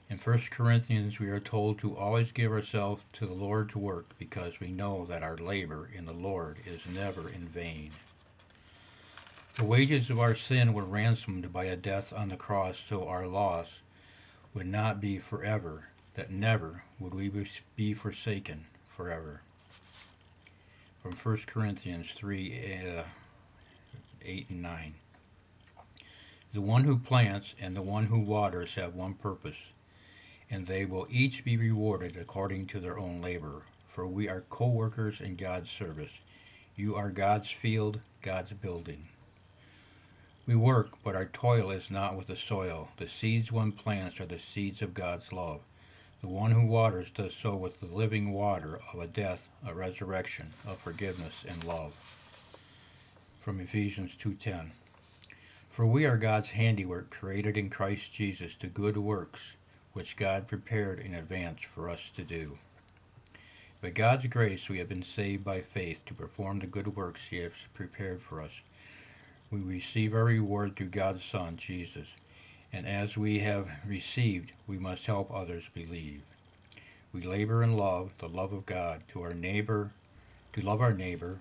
[0.10, 4.60] In 1 Corinthians, we are told to always give ourselves to the Lord's work because
[4.60, 7.92] we know that our labor in the Lord is never in vain.
[9.56, 13.28] The wages of our sin were ransomed by a death on the cross, so our
[13.28, 13.82] loss
[14.56, 17.32] would not be forever, that never would we
[17.76, 19.42] be forsaken forever
[21.04, 23.04] from 1 Corinthians 3 uh,
[24.26, 24.96] 8 and 9.
[26.54, 29.58] The one who plants and the one who waters have one purpose,
[30.52, 33.64] and they will each be rewarded according to their own labor.
[33.88, 36.12] For we are co workers in God's service.
[36.76, 39.08] You are God's field, God's building.
[40.48, 42.90] We work, but our toil is not with the soil.
[42.98, 45.60] The seeds one plants are the seeds of God's love.
[46.22, 50.54] The one who waters does so with the living water of a death, a resurrection,
[50.68, 51.94] of forgiveness and love.
[53.40, 54.72] From Ephesians 2:10.
[55.70, 59.56] For we are God's handiwork, created in Christ Jesus to good works,
[60.00, 62.58] which God prepared in advance for us to do.
[63.82, 67.40] By God's grace we have been saved by faith to perform the good works he
[67.40, 68.62] has prepared for us.
[69.52, 72.16] We receive our reward through God's Son, Jesus
[72.72, 76.22] and as we have received, we must help others believe.
[77.12, 79.92] We labor in love, the love of God, to our neighbor,
[80.54, 81.40] to love our neighbor,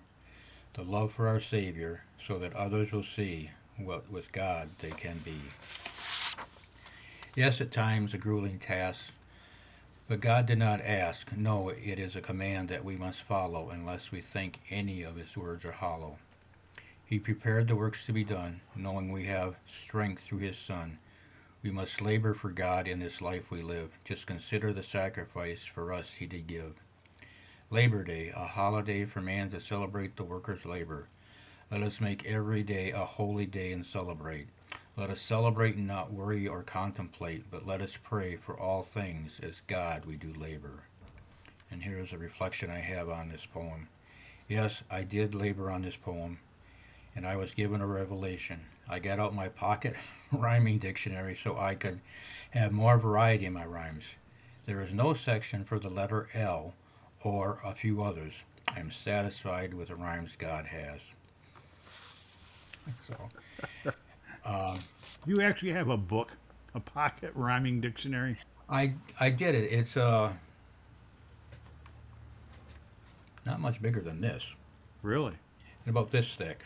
[0.73, 5.19] the love for our Savior, so that others will see what with God they can
[5.19, 5.37] be.
[7.39, 9.15] Yes, at times a grueling task,
[10.09, 11.31] but God did not ask.
[11.37, 15.37] No, it is a command that we must follow unless we think any of His
[15.37, 16.19] words are hollow.
[17.05, 20.99] He prepared the works to be done, knowing we have strength through His Son.
[21.63, 23.91] We must labor for God in this life we live.
[24.05, 26.83] Just consider the sacrifice for us He did give.
[27.71, 31.07] Labor Day, a holiday for man to celebrate the worker's labor.
[31.71, 34.49] Let us make every day a holy day and celebrate.
[34.99, 39.39] Let us celebrate and not worry or contemplate, but let us pray for all things
[39.41, 40.83] as God we do labor.
[41.71, 43.87] And here is a reflection I have on this poem.
[44.49, 46.41] Yes, I did labor on this poem,
[47.15, 48.63] and I was given a revelation.
[48.89, 49.95] I got out my pocket
[50.33, 52.01] rhyming dictionary so I could
[52.51, 54.17] have more variety in my rhymes.
[54.67, 56.75] There is no section for the letter L
[57.23, 58.33] or a few others.
[58.67, 60.99] I am satisfied with the rhymes God has.
[63.07, 63.93] So,
[65.27, 66.33] You actually have a book,
[66.75, 68.37] a pocket rhyming dictionary.
[68.69, 69.73] I I did it.
[69.73, 70.33] It's uh
[73.47, 74.45] not much bigger than this,
[75.03, 75.33] Really?
[75.85, 76.65] and about this thick.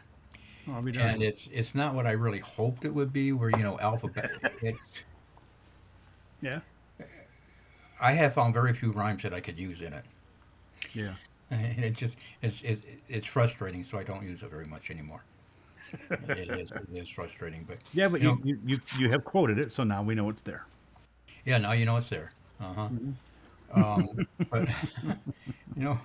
[0.68, 1.14] Oh, I'll be darned.
[1.14, 3.32] And it's it's not what I really hoped it would be.
[3.32, 4.30] Where you know alphabet.
[4.62, 4.76] It,
[6.40, 6.58] Yeah.
[8.00, 10.04] I have found very few rhymes that I could use in it,
[10.92, 11.14] Yeah.
[11.52, 13.84] and it just it's it, it's frustrating.
[13.84, 15.22] So I don't use it very much anymore.
[16.10, 19.24] It, is, it is frustrating, but Yeah, but You you, know- you, you, you have
[19.24, 20.66] quoted it, so now we know it's there.
[21.44, 22.32] Yeah, now you know it's there.
[22.60, 22.88] Uh huh.
[23.74, 24.68] Um, but
[25.76, 25.98] you know,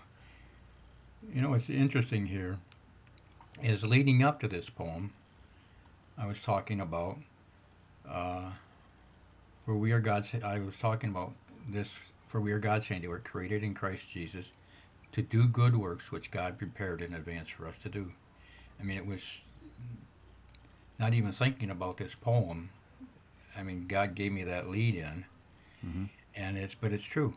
[1.33, 2.57] you know what's interesting here
[3.61, 5.13] is leading up to this poem.
[6.17, 7.17] I was talking about
[8.09, 8.51] uh,
[9.65, 10.33] for we are God's.
[10.43, 11.33] I was talking about
[11.69, 11.93] this
[12.27, 14.51] for we are God's handiwork, created in Christ Jesus,
[15.11, 18.11] to do good works which God prepared in advance for us to do.
[18.79, 19.21] I mean, it was
[20.99, 22.69] not even thinking about this poem.
[23.57, 25.25] I mean, God gave me that lead in,
[25.85, 26.09] Mhm.
[26.35, 27.35] and it's but it's true.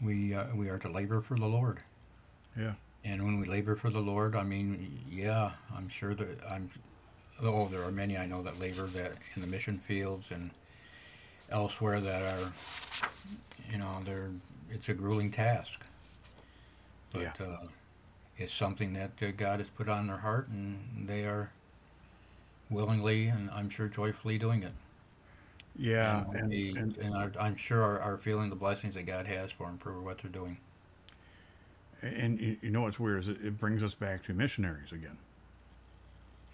[0.00, 1.82] We uh, we are to labor for the Lord,
[2.56, 2.74] Yeah.
[3.04, 6.70] and when we labor for the Lord, I mean, yeah, I'm sure that I'm.
[7.40, 10.50] Oh, there are many I know that labor that in the mission fields and
[11.50, 12.52] elsewhere that are,
[13.70, 14.30] you know, they're
[14.70, 15.80] it's a grueling task.
[17.12, 17.46] But Yeah.
[17.46, 17.66] uh,
[18.36, 21.52] it's something that uh, God has put on their heart, and they are
[22.70, 24.72] willingly and I'm sure joyfully doing it.
[25.76, 26.24] Yeah.
[26.34, 29.66] and, And, and, and I'm sure are, are feeling the blessings that God has for
[29.66, 30.58] them for what they're doing.
[32.02, 35.18] and you know what's weird is it, it brings us back to missionaries again,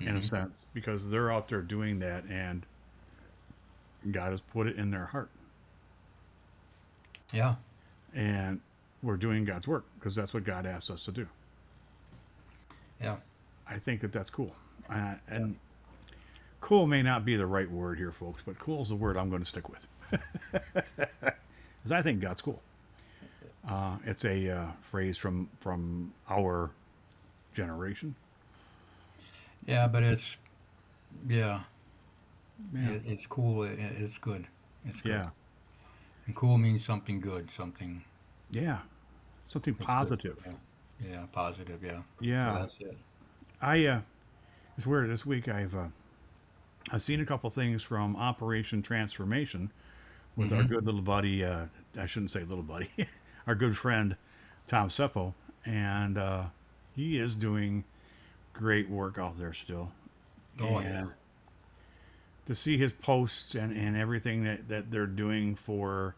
[0.05, 0.23] in a Mhm.
[0.23, 2.67] sense, because they're out there doing that, and
[4.11, 5.31] God has put it in their heart,
[7.33, 7.57] Yeah,
[8.15, 8.61] and
[9.03, 11.27] we're doing God's work because that's what God asks us to do.
[13.01, 13.17] Yeah,
[13.69, 14.55] I think that that's cool,
[14.89, 15.57] uh, and
[16.61, 19.31] cool may not be the right word here, folks, but cool is the word I'm
[19.31, 22.63] going to stick with, because I think God's cool.
[23.69, 26.71] Uh, it's a uh, phrase from from our
[27.55, 28.15] generation.
[29.67, 29.87] yeah.
[29.89, 30.37] But it's
[31.29, 31.61] yeah,
[32.75, 33.65] Yeah, It, it's cool.
[33.65, 34.47] It, it's good.
[34.85, 35.13] It's good.
[35.13, 35.31] yeah,
[36.27, 38.03] And cool means something good, something
[38.51, 38.79] yeah.
[39.47, 40.19] Something that's good.
[40.19, 40.39] positive.
[40.47, 40.53] Yeah,
[41.01, 41.83] yeah, positive.
[41.83, 42.99] Yeah, Yeah, So that's it.
[43.61, 43.87] I.
[43.87, 44.01] Uh,
[44.77, 45.11] it's weird.
[45.11, 45.89] This week I've uh,
[46.91, 49.71] I've seen a couple things from Operation Transformation
[50.37, 50.69] with our Mhm.
[50.69, 51.45] good little buddy.
[51.45, 51.67] Uh,
[51.99, 52.91] I shouldn't say little buddy.
[53.47, 54.17] our good friend
[54.67, 55.35] Tom Seppo,
[55.67, 56.45] and uh,
[56.97, 57.85] he is doing
[58.53, 59.93] great work out there still.
[60.61, 61.07] Oh, And yeah.
[62.47, 66.17] To see his posts and, and everything that, that they're doing for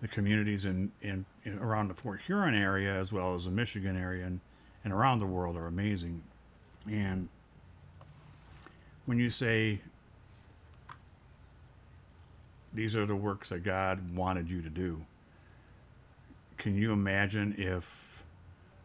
[0.00, 3.96] the communities in, in, in around the Port Huron area as well as the Michigan
[3.96, 4.40] area and,
[4.84, 6.22] and around the world are amazing.
[6.90, 7.28] And
[9.06, 9.80] when you say
[12.72, 15.00] these are the works that God wanted you to do,
[16.58, 18.24] can you imagine if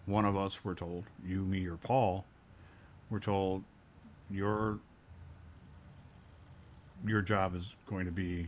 [0.05, 2.25] one of us were told, you, me, or Paul,
[3.09, 3.63] were told
[4.29, 4.79] your
[7.05, 8.47] your job is going to be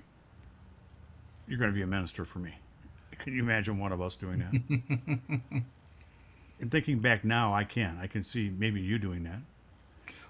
[1.47, 2.53] you're going to be a minister for me.
[3.19, 5.31] Can you imagine one of us doing that?
[6.59, 7.97] and thinking back now, I can.
[8.01, 9.39] I can see maybe you doing that.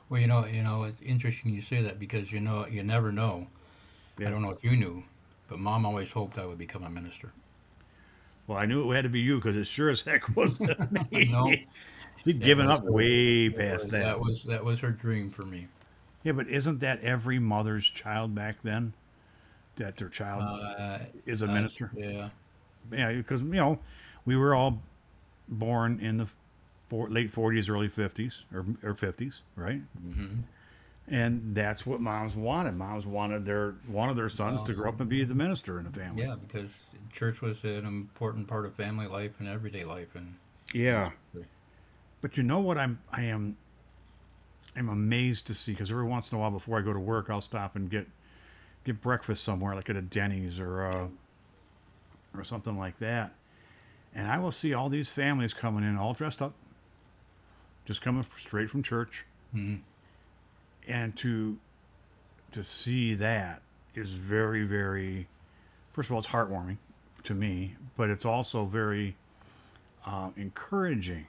[0.09, 3.11] Well, you know, you know, it's interesting you say that because you know, you never
[3.11, 3.47] know.
[4.17, 4.27] Yeah.
[4.27, 5.03] I don't know if you knew,
[5.47, 7.31] but Mom always hoped I would become a minister.
[8.45, 11.29] Well, I knew it had to be you because it sure as heck wasn't me.
[11.31, 11.51] No,
[12.23, 14.03] She'd given up way past that.
[14.03, 15.67] That was that was her dream for me.
[16.23, 18.93] Yeah, but isn't that every mother's child back then?
[19.77, 20.43] That their child
[20.77, 21.91] Uh, is a uh, minister?
[21.95, 22.29] yeah,
[22.91, 23.79] Yeah, because you know,
[24.25, 24.81] we were all
[25.49, 26.27] born in the
[26.89, 29.81] four, late forties, early fifties, or or fifties, right?
[30.05, 30.41] Mm-hmm.
[31.07, 32.75] And that's what moms wanted.
[32.75, 35.85] Moms wanted their one of their sons to grow up and be the minister in
[35.85, 36.23] the family.
[36.23, 36.69] Yeah, because
[37.11, 40.35] church was an important part of family life and everyday life, and
[40.73, 41.11] Yeah.
[42.21, 43.57] But you know what I'm I am
[44.77, 47.29] I'm amazed to see because every once in a while before I go to work
[47.29, 48.07] I'll stop and get
[48.83, 51.07] get breakfast somewhere like at a Denny's or uh,
[52.35, 53.33] or something like that.
[54.15, 56.53] And I will see all these families coming in all dressed up
[57.85, 59.25] just coming straight from church.
[59.55, 59.81] Mhm.
[60.87, 61.57] And to
[62.51, 63.61] to see that
[63.95, 65.27] is very very
[65.93, 66.77] first of all it's heartwarming
[67.23, 69.15] to me, but it's also very
[70.05, 71.25] um, encouraging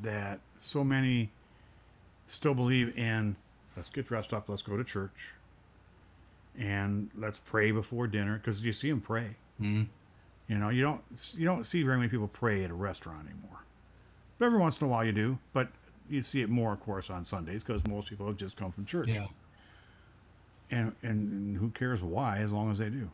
[0.00, 1.30] that so many
[2.28, 3.36] still believe in
[3.76, 5.32] let's get dressed up, let's go to church,
[6.58, 9.36] and let's pray before dinner because you see them pray.
[9.60, 9.86] Mhm.
[10.48, 11.02] You know, you don't
[11.36, 13.58] you don't see very many people pray at a restaurant anymore.
[14.38, 15.68] But every once in a while you do, but
[16.08, 18.84] you see it more, of course, on Sundays because most people have just come from
[18.84, 19.08] church.
[19.08, 19.26] yeah,
[20.70, 23.10] And and who cares why, as long as they do.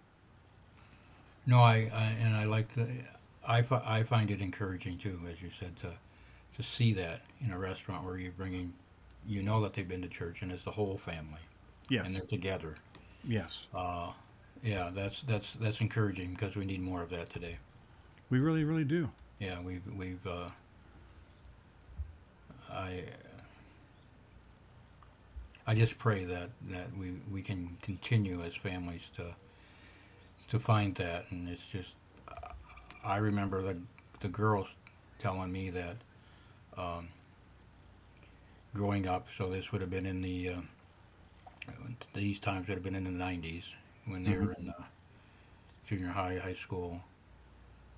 [1.47, 2.87] no, I, I and I like the,
[3.47, 5.93] I, fi- I find it encouraging too, as you said, to
[6.57, 8.75] to see that in a restaurant where you're bringing,
[9.27, 11.41] you know that they've been to church and it's the whole family
[11.89, 12.07] Yes.
[12.07, 12.75] and they're together.
[13.25, 13.67] Yes.
[13.75, 14.13] Uh,
[14.63, 17.59] yeah, that's that's that's encouraging because we need more of that today.
[18.31, 19.11] We really, really do.
[19.39, 20.51] Yeah, we've we've uh,
[22.71, 23.05] I
[25.67, 29.35] I just pray that that we we can continue as families to
[30.49, 31.97] to find that, and it's just
[33.05, 33.77] I remember the
[34.21, 34.75] the girls
[35.19, 35.97] telling me that
[36.77, 37.09] um,
[38.75, 39.27] growing up.
[39.37, 40.61] So this would have been in the uh,
[42.15, 43.75] these times would have been in the '90s
[44.07, 44.83] when they were in uh,
[45.87, 47.03] junior high, high school.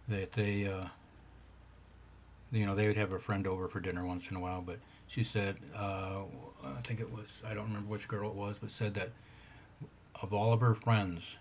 [0.09, 0.89] That they uh,
[2.53, 4.79] you know, they would have a friend over for dinner once in a while, but
[5.09, 6.23] she said, uh,
[6.65, 9.11] I think it was, I don't remember which girl it was, but said that
[10.23, 11.37] of all of her friends,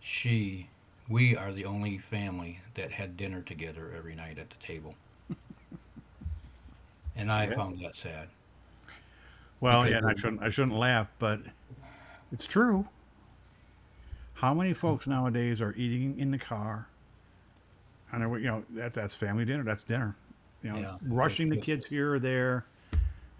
[0.00, 0.70] she,
[1.08, 4.96] we are the only family that had dinner together every night at the table.
[7.16, 7.56] and I Yeah.
[7.56, 8.28] found that sad.
[9.62, 11.38] Well, yeah, and I shouldn't I shouldn't laugh, but
[12.32, 12.84] it's true.
[14.34, 16.88] How many folks nowadays are eating in the car?
[18.10, 19.62] And they're, you know that that's family dinner.
[19.62, 20.16] That's dinner.
[20.64, 20.96] You know, Yeah.
[21.06, 22.66] rushing the kids here or there.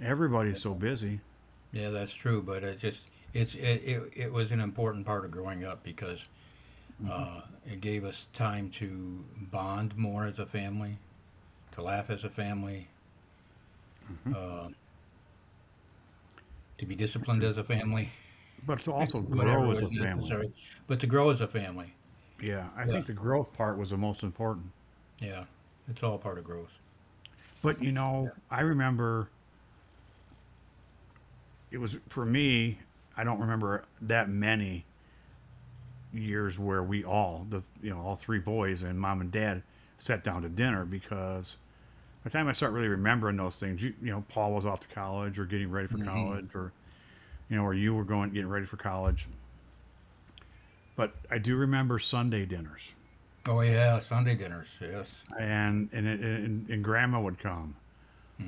[0.01, 1.21] Everybody's so busy.
[1.73, 5.33] Yeah, that's true, but it just it's it, it, it was an important part of
[5.33, 6.25] growing up because
[7.11, 10.99] uh, it gave us time to bond more as a family,
[11.73, 12.87] to laugh as a family,
[14.33, 14.69] uh,
[16.83, 18.09] to be disciplined as a family,
[18.67, 20.15] But to also grow as a family.
[20.15, 20.51] necessary,
[20.89, 21.93] but to grow as a family.
[22.43, 22.93] Yeah, I Yeah.
[22.93, 24.67] think the growth part was the most important.
[25.21, 25.45] Yeah,
[25.89, 26.73] it's all part of growth.
[27.63, 29.29] But you know, I remember
[31.71, 32.79] it was for me,
[33.17, 34.85] I don't remember that many
[36.13, 39.63] years where we all, the you know, all three boys and mom and dad
[39.99, 41.59] sat down to dinner because
[42.25, 44.89] the time I start really remembering those things, you, you know, Paul was off to
[44.89, 46.07] college or getting ready for Mhm.
[46.07, 46.73] college or
[47.49, 49.27] you know, or you were going getting ready for college.
[50.97, 52.95] But I do remember Sunday dinners.
[53.47, 54.69] Oh yeah, Sunday dinners.
[54.81, 55.13] Yes.
[55.39, 57.77] and and, and and grandma would come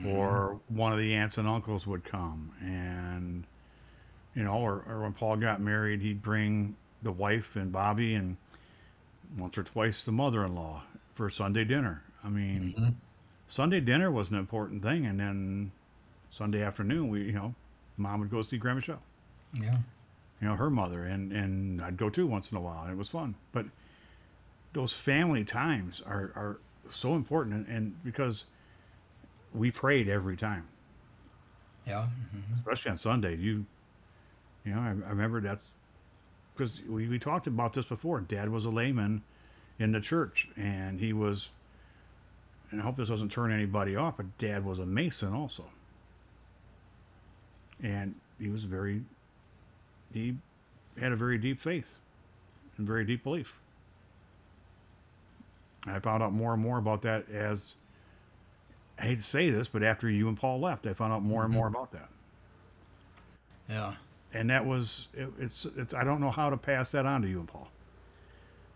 [0.05, 3.45] or one of the aunts and uncles would come and
[4.35, 8.37] you know or, or when paul got married he'd bring the wife and bobby and
[9.39, 10.83] once or twice the mother-in-law
[11.15, 12.95] for sunday dinner i mean Mhm.
[13.49, 15.71] Sunday dinner was an important thing and then
[16.31, 17.55] sunday afternoon we you know
[17.97, 18.99] mom would go see grandma show
[19.55, 19.77] Yeah.
[20.41, 22.97] you know her mother and and i'd go too once in a while and it
[22.99, 23.67] was fun but
[24.73, 26.59] those family times are are
[26.91, 28.45] so important and, and because
[29.55, 30.67] we prayed every time
[31.87, 32.07] Yeah.
[32.07, 33.65] hmm especially on sunday you
[34.65, 35.69] you know i, I remember that's
[36.55, 39.23] because we, we talked about this before dad was a layman
[39.79, 41.51] in the church and he was
[42.75, 45.65] and i hope this doesn't turn anybody off but dad was a mason also
[47.83, 49.03] and he was very
[50.13, 50.35] he
[51.01, 51.97] had a very deep faith
[52.79, 53.61] and very deep belief
[55.87, 57.77] i found out more and more about that as
[58.99, 61.43] i hate to say this but after you and paul left i found out more
[61.43, 61.59] and mm-hmm.
[61.61, 62.09] more about that
[63.69, 63.95] Yeah.
[64.35, 67.29] and that was it, it's it's I don't know how to pass that on to
[67.29, 67.69] you and Paul.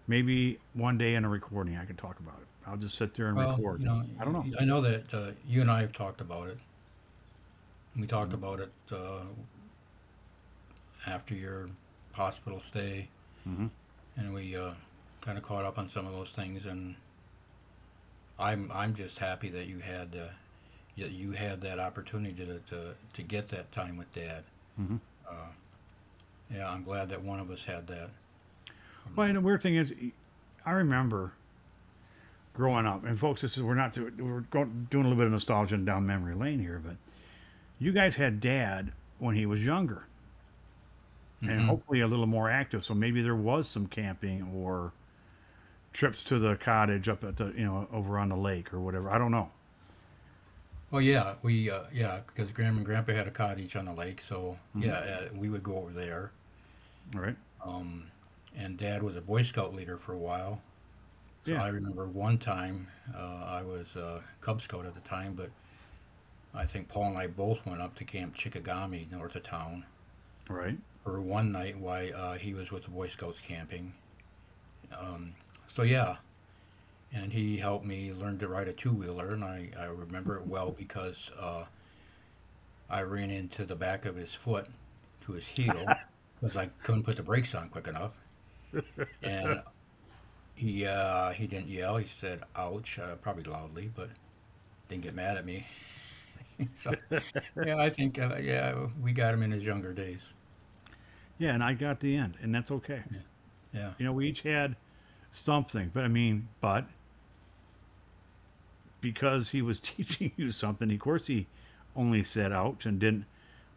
[0.08, 2.47] Maybe one day in a recording I could talk about it.
[2.68, 3.80] I'll just sit there and Well, record.
[3.80, 4.44] you know, I don't know.
[4.60, 6.58] I know that uh, you and I have talked about it.
[7.96, 9.22] We talked about it uh,
[11.06, 11.68] after your
[12.12, 13.08] hospital stay,
[13.48, 13.70] Mhm.
[14.16, 14.74] and we uh,
[15.20, 16.96] kind of caught up on some of those things, and
[18.38, 20.28] I'm I'm just happy that you had uh,
[20.94, 24.44] you, you had that opportunity to, to to get that time with Dad.
[24.80, 25.00] Mhm.
[25.28, 25.48] Uh,
[26.50, 28.10] yeah, I'm glad that one of us had that.
[29.16, 29.92] Well, and the weird thing is,
[30.66, 31.32] I remember
[32.54, 35.26] growing up, and folks, this is we're not to, we're going, doing a little bit
[35.26, 36.96] of nostalgia and down memory lane here, but
[37.78, 40.04] you guys had dad when he was younger,
[41.42, 41.66] and Mhm.
[41.66, 42.84] hopefully a little more active.
[42.84, 44.92] So maybe there was some camping or
[45.92, 49.10] trips to the cottage up at the you know over on the lake or whatever.
[49.10, 49.50] I don't know.
[50.90, 54.20] Well, yeah, we uh, yeah, because Grandma and Grandpa had a cottage on the lake,
[54.20, 54.84] so Mhm.
[54.84, 56.30] yeah, uh, we would go over there.
[57.14, 57.36] All right.
[57.64, 58.04] Um,
[58.56, 60.62] and Dad was a Boy Scout leader for a while.
[61.46, 61.62] So Yeah.
[61.62, 65.50] I remember one time uh, I was a Cub Scout at the time, but
[66.54, 69.86] I think Paul and I both went up to Camp Chickagami north of town
[70.48, 70.78] right.
[71.04, 73.94] for one night while uh, he was with the Boy Scouts camping.
[74.98, 75.34] Um,
[75.72, 76.16] so yeah,
[77.12, 80.46] and he helped me learn to ride a two wheeler, and I, I remember it
[80.46, 81.64] well because uh,
[82.90, 84.66] I ran into the back of his foot
[85.22, 85.86] to his heel
[86.40, 88.12] because I couldn't put the brakes on quick enough,
[89.22, 89.62] and
[90.58, 91.96] he uh, he didn't yell.
[91.96, 94.10] He said "ouch," uh, probably loudly, but
[94.88, 95.66] didn't get mad at me.
[96.74, 96.92] so
[97.64, 100.20] yeah, I think uh, yeah we got him in his younger days.
[101.38, 103.02] Yeah, and I got the end, and that's okay.
[103.12, 103.18] Yeah.
[103.72, 103.90] yeah.
[103.98, 104.74] You know, we each had
[105.30, 106.86] something, but I mean, but
[109.00, 111.46] because he was teaching you something, of course, he
[111.94, 113.26] only said ouch and didn't.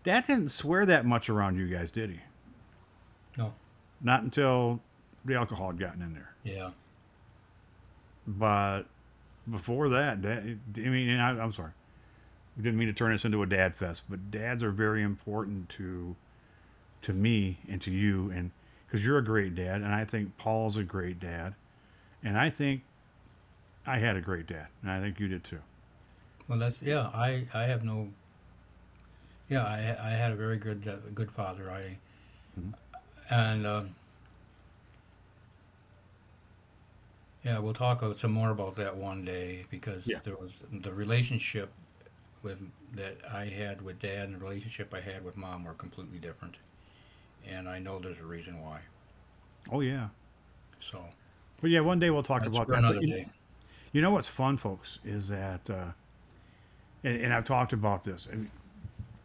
[0.03, 2.19] Dad didn't swear that much around you guys, did he?
[3.38, 3.53] No.
[4.01, 4.79] Not until
[5.23, 6.30] the alcohol had gotten in there.
[6.43, 6.71] Yeah.
[8.27, 8.83] But
[9.49, 11.71] before that, dad, I mean, I, I'm sorry,
[12.55, 15.69] we didn't mean to turn this into a dad fest, but dads are very important
[15.69, 16.15] to
[17.03, 18.51] to me and to you, and
[18.85, 21.55] because you're a great dad, and I think Paul's a great dad,
[22.23, 22.83] and I think
[23.87, 25.59] I had a great dad, and I think you did too.
[26.47, 27.09] Well, that's yeah.
[27.13, 28.09] I I have no.
[29.49, 31.71] Yeah, I I had a very good uh, good father.
[31.71, 31.97] I
[32.59, 32.73] Mhm.
[33.29, 33.95] and um
[37.43, 40.19] yeah, we'll talk some more about that one day because Yeah.
[40.23, 41.71] there was the relationship
[42.43, 42.59] with
[42.93, 46.55] that I had with dad and the relationship I had with mom were completely different,
[47.47, 48.81] and I know there's a reason why.
[49.71, 50.09] Oh yeah,
[50.81, 51.05] So
[51.61, 52.77] but yeah, one day we'll talk about that.
[52.79, 53.27] another you- day.
[53.93, 55.91] You know what's fun, folks, is that, uh,
[57.03, 58.27] and, and I've talked about this.
[58.31, 58.51] I mean,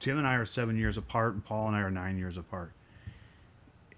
[0.00, 2.72] Tim and I are seven years apart, and Paul and I are nine years apart.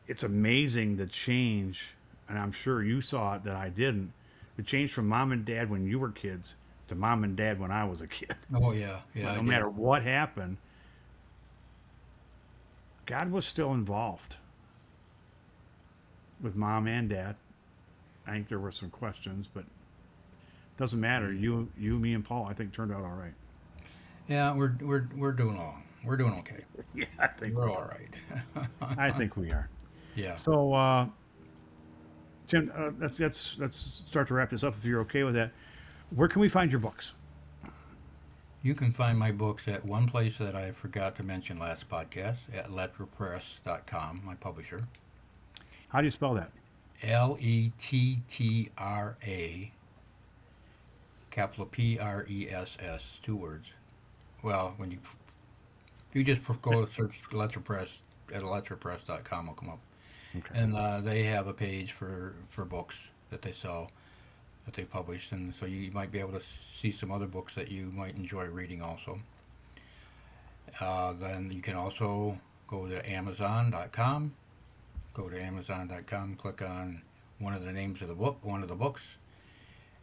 [0.06, 1.88] It's amazing the change,
[2.28, 4.12] and I'm sure you saw it that I didn't.
[4.56, 6.56] The change from mom and dad when you were kids
[6.88, 8.34] to mom and dad when I was a kid.
[8.54, 9.34] Oh yeah, yeah.
[9.36, 10.56] No matter what happened,
[13.06, 14.36] God was still involved
[16.40, 17.36] with mom and dad.
[18.26, 19.64] I think there were some questions, but
[20.76, 21.32] doesn't matter.
[21.32, 23.32] You, you, me, and Paul, I think turned out all right.
[24.28, 25.78] Yeah, we're we're we're doing all.
[26.04, 26.64] We're doing okay.
[26.94, 28.68] Yeah, I think We're all right.
[28.98, 29.68] I think we are.
[30.14, 30.36] yeah.
[30.36, 31.06] So, uh,
[32.48, 35.52] Tim, uh, let's let's let's start to wrap this up if you're okay with that.
[36.10, 37.12] Where can we find your books?
[38.62, 42.38] You can find my books at one place that I forgot to mention last podcast
[42.52, 44.82] at lettrapress.com, my publisher.
[45.90, 46.50] How do you spell that?
[47.02, 49.70] L E T T R A,
[51.30, 53.74] capital P R E S S, two words.
[54.42, 54.98] Well, when you
[56.10, 57.98] if you just go to search Lettrapress
[58.34, 59.80] at lettrapress.com, will come up.
[60.36, 60.60] Okay.
[60.60, 63.90] And uh, they have a page for, for books that they sell,
[64.64, 67.70] that they publish, and so you might be able to see some other books that
[67.70, 69.20] you might enjoy reading also.
[70.80, 74.34] Uh, then you can also go to Amazon.com.
[75.14, 77.02] Go to Amazon.com, click on
[77.38, 79.16] one of the names of the book, one of the books,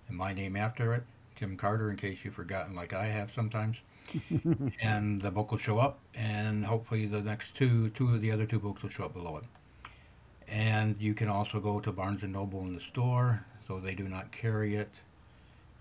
[0.07, 1.03] and my name after it,
[1.35, 3.77] Tim Carter, in case you've forgotten, like I have sometimes.
[4.81, 8.45] and the book will show up, and hopefully the next two, two of the other
[8.45, 9.43] two books will show up below it.
[10.47, 14.07] And you can also go to Barnes and Noble in the store, though they do
[14.07, 14.91] not carry it.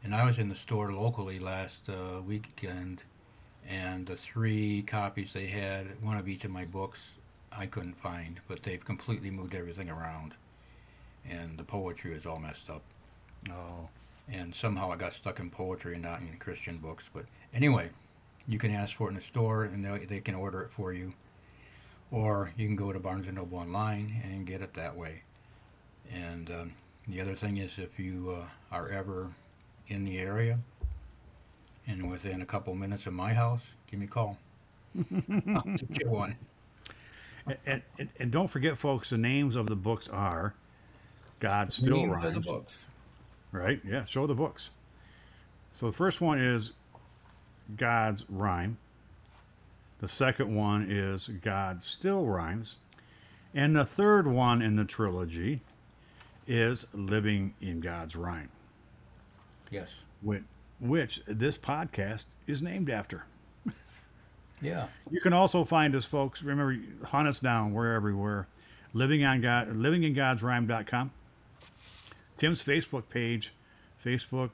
[0.03, 3.03] And I was in the store locally last uh, weekend,
[3.69, 7.13] and the three copies they had, one of each of my books,
[7.57, 10.35] I couldn't find, but they've completely moved everything around,
[11.29, 12.83] and the poetry is all messed up.
[13.51, 13.89] Oh,
[14.31, 17.11] And somehow I got stuck in poetry and not in Christian books.
[17.13, 17.91] But anyway,
[18.49, 20.93] you can ask for it in the store, and they, they can order it for
[20.93, 21.15] you
[22.11, 25.23] or you can go to Barnes and Noble online and get it that way.
[26.13, 26.73] And um,
[27.09, 29.31] the other thing is, if you uh, are ever
[29.89, 30.59] in the area
[31.87, 34.39] and within a couple minutes of my house, give me a call.
[34.97, 36.37] I'll get one.
[37.67, 40.55] and, and, and don't forget, folks, the names of the books are
[41.41, 42.73] God still Names of the books.
[43.53, 43.81] Right?
[43.87, 44.71] Yeah, show the books.
[45.73, 46.73] So the first one is
[47.77, 48.79] God's rhyme.
[50.05, 52.77] The second one is God still rhymes.
[53.55, 55.63] And the third one in the trilogy
[56.47, 58.51] is Living in God's Rhyme,
[59.71, 59.89] Yes.
[60.21, 60.43] which,
[60.79, 63.25] which this podcast is named after.
[64.61, 64.89] Yeah.
[65.11, 66.43] You can also find us, folks.
[66.43, 67.73] Remember, hunt us down.
[67.73, 68.47] We're everywhere.
[68.93, 71.13] Living on God, livingingodsrhyme.com.
[72.37, 73.55] Tim's Facebook page,
[74.05, 74.51] Facebook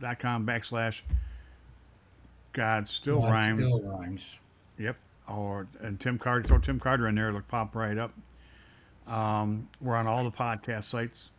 [0.00, 1.02] dot com backslash
[2.52, 3.62] God still God rhymes.
[3.62, 4.39] Still rhymes.
[4.80, 4.96] Yep.
[5.28, 7.28] Or and Tim Carter, throw Tim Carter in there.
[7.28, 8.12] It'll pop right up.
[9.06, 11.30] Um, we're on all the podcast sites.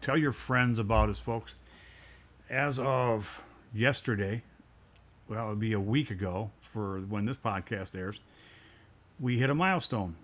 [0.00, 1.54] Tell your friends about us, folks.
[2.50, 3.44] As of
[3.74, 4.42] yesterday,
[5.28, 8.20] well, it'll be a week ago for when this podcast airs.
[9.20, 10.16] We hit a milestone,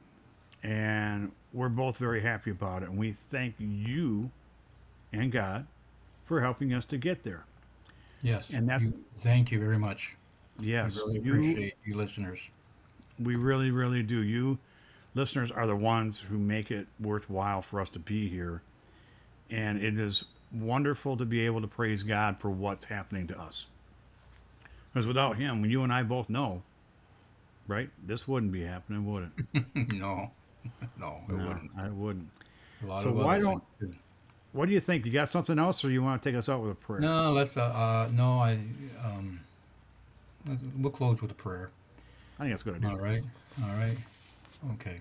[0.63, 2.89] and we're both very happy about it.
[2.89, 4.31] And we thank you
[5.13, 5.67] and God
[6.25, 7.45] for helping us to get there.
[8.23, 8.51] Yes.
[8.53, 10.17] And that- you, thank you very much.
[10.61, 12.41] Yes, I really you, appreciate you listeners.
[13.21, 14.23] We really, really do.
[14.23, 14.59] You
[15.15, 18.63] listeners are the ones who make it worthwhile for us to be here.
[19.51, 23.67] And it is wonderful to be able to praise God for what's happening to us.
[24.93, 26.63] Because without Him, when you and I both know,
[27.67, 29.93] right, this wouldn't be happening, would it?
[29.95, 30.31] no.
[30.99, 31.71] No, it No, wouldn't.
[31.79, 32.29] I wouldn't.
[33.01, 33.95] So why don't- things.
[34.53, 35.05] What do you think?
[35.07, 37.01] You got something else, or you want to take us out with a prayer?
[37.01, 37.57] No, let's.
[37.57, 38.59] Uh, uh, no, I.
[39.05, 39.41] Um,
[40.77, 41.71] we'll close with a prayer.
[42.39, 42.99] I think that's going to idea.
[42.99, 43.23] All right.
[43.63, 43.97] All right.
[44.75, 45.01] Okay.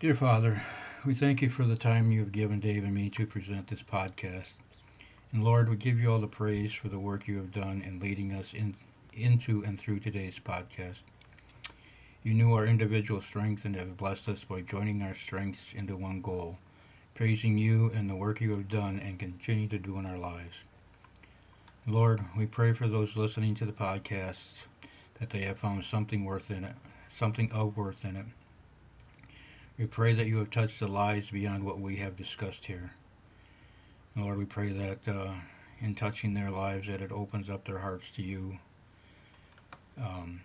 [0.00, 0.62] Dear Father,
[1.04, 3.82] we thank you for the time you have given Dave and me to present this
[3.82, 4.52] podcast.
[5.32, 8.00] And Lord, we give you all the praise for the work you have done in
[8.00, 8.74] leading us in,
[9.12, 11.02] into and through today's podcast.
[12.22, 16.22] You knew our individual strengths and have blessed us by joining our strengths into one
[16.22, 16.58] goal,
[17.14, 20.56] praising you and the work you have done and continue to do in our lives.
[21.86, 24.64] Lord, we pray for those listening to the podcast
[25.20, 26.74] that they have found something worth in it,
[27.14, 28.24] something of worth in it.
[29.76, 32.92] We pray that you have touched the lives beyond what we have discussed here.
[34.16, 35.34] Lord, we pray that uh,
[35.78, 38.56] in touching their lives, that it opens up their hearts to you,
[39.98, 40.40] um,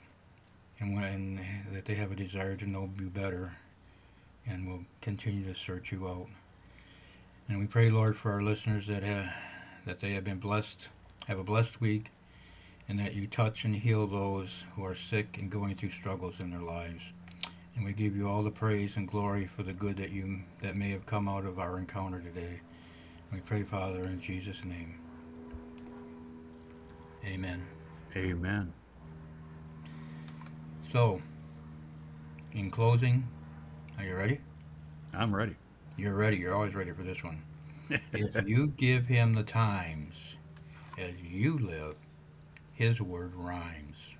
[0.81, 1.39] and when
[1.71, 3.53] that they have a desire to know you better,
[4.45, 6.27] and will continue to search you out.
[7.47, 9.33] And we pray, Lord, for our listeners that ha-
[9.85, 10.89] that they have been blessed,
[11.27, 12.11] have a blessed week,
[12.87, 16.49] and that you touch and heal those who are sick and going through struggles in
[16.49, 17.03] their lives.
[17.75, 20.75] And we give you all the praise and glory for the good that you that
[20.75, 22.61] may have come out of our encounter today.
[23.31, 24.99] We pray, Father, in Jesus' name.
[27.23, 27.65] Amen.
[28.15, 28.73] Amen.
[30.91, 31.21] So,
[32.53, 33.27] in closing,
[33.97, 34.39] are you ready?
[35.13, 35.55] I'm ready.
[35.95, 36.37] You're ready.
[36.37, 37.43] You're always ready for this one.
[38.13, 40.37] if you give him the times
[40.99, 41.95] as you live,
[42.73, 44.15] his word rhymes.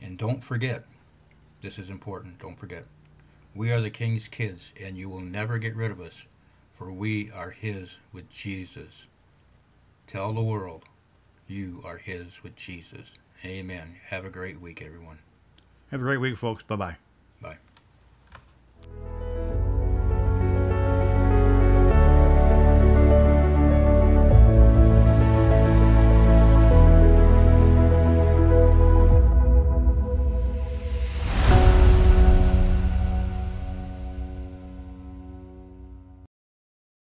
[0.00, 0.84] And don't forget,
[1.60, 2.84] this is important, don't forget,
[3.54, 6.22] we are the king's kids, and you will never get rid of us,
[6.74, 9.06] for we are his with Jesus.
[10.06, 10.84] Tell the world,
[11.46, 13.12] you are his with Jesus.
[13.44, 13.96] Amen.
[14.06, 15.18] Have a great week, everyone.
[15.90, 16.62] Have a great week, folks.
[16.62, 16.96] Bye bye
[17.40, 17.56] bye.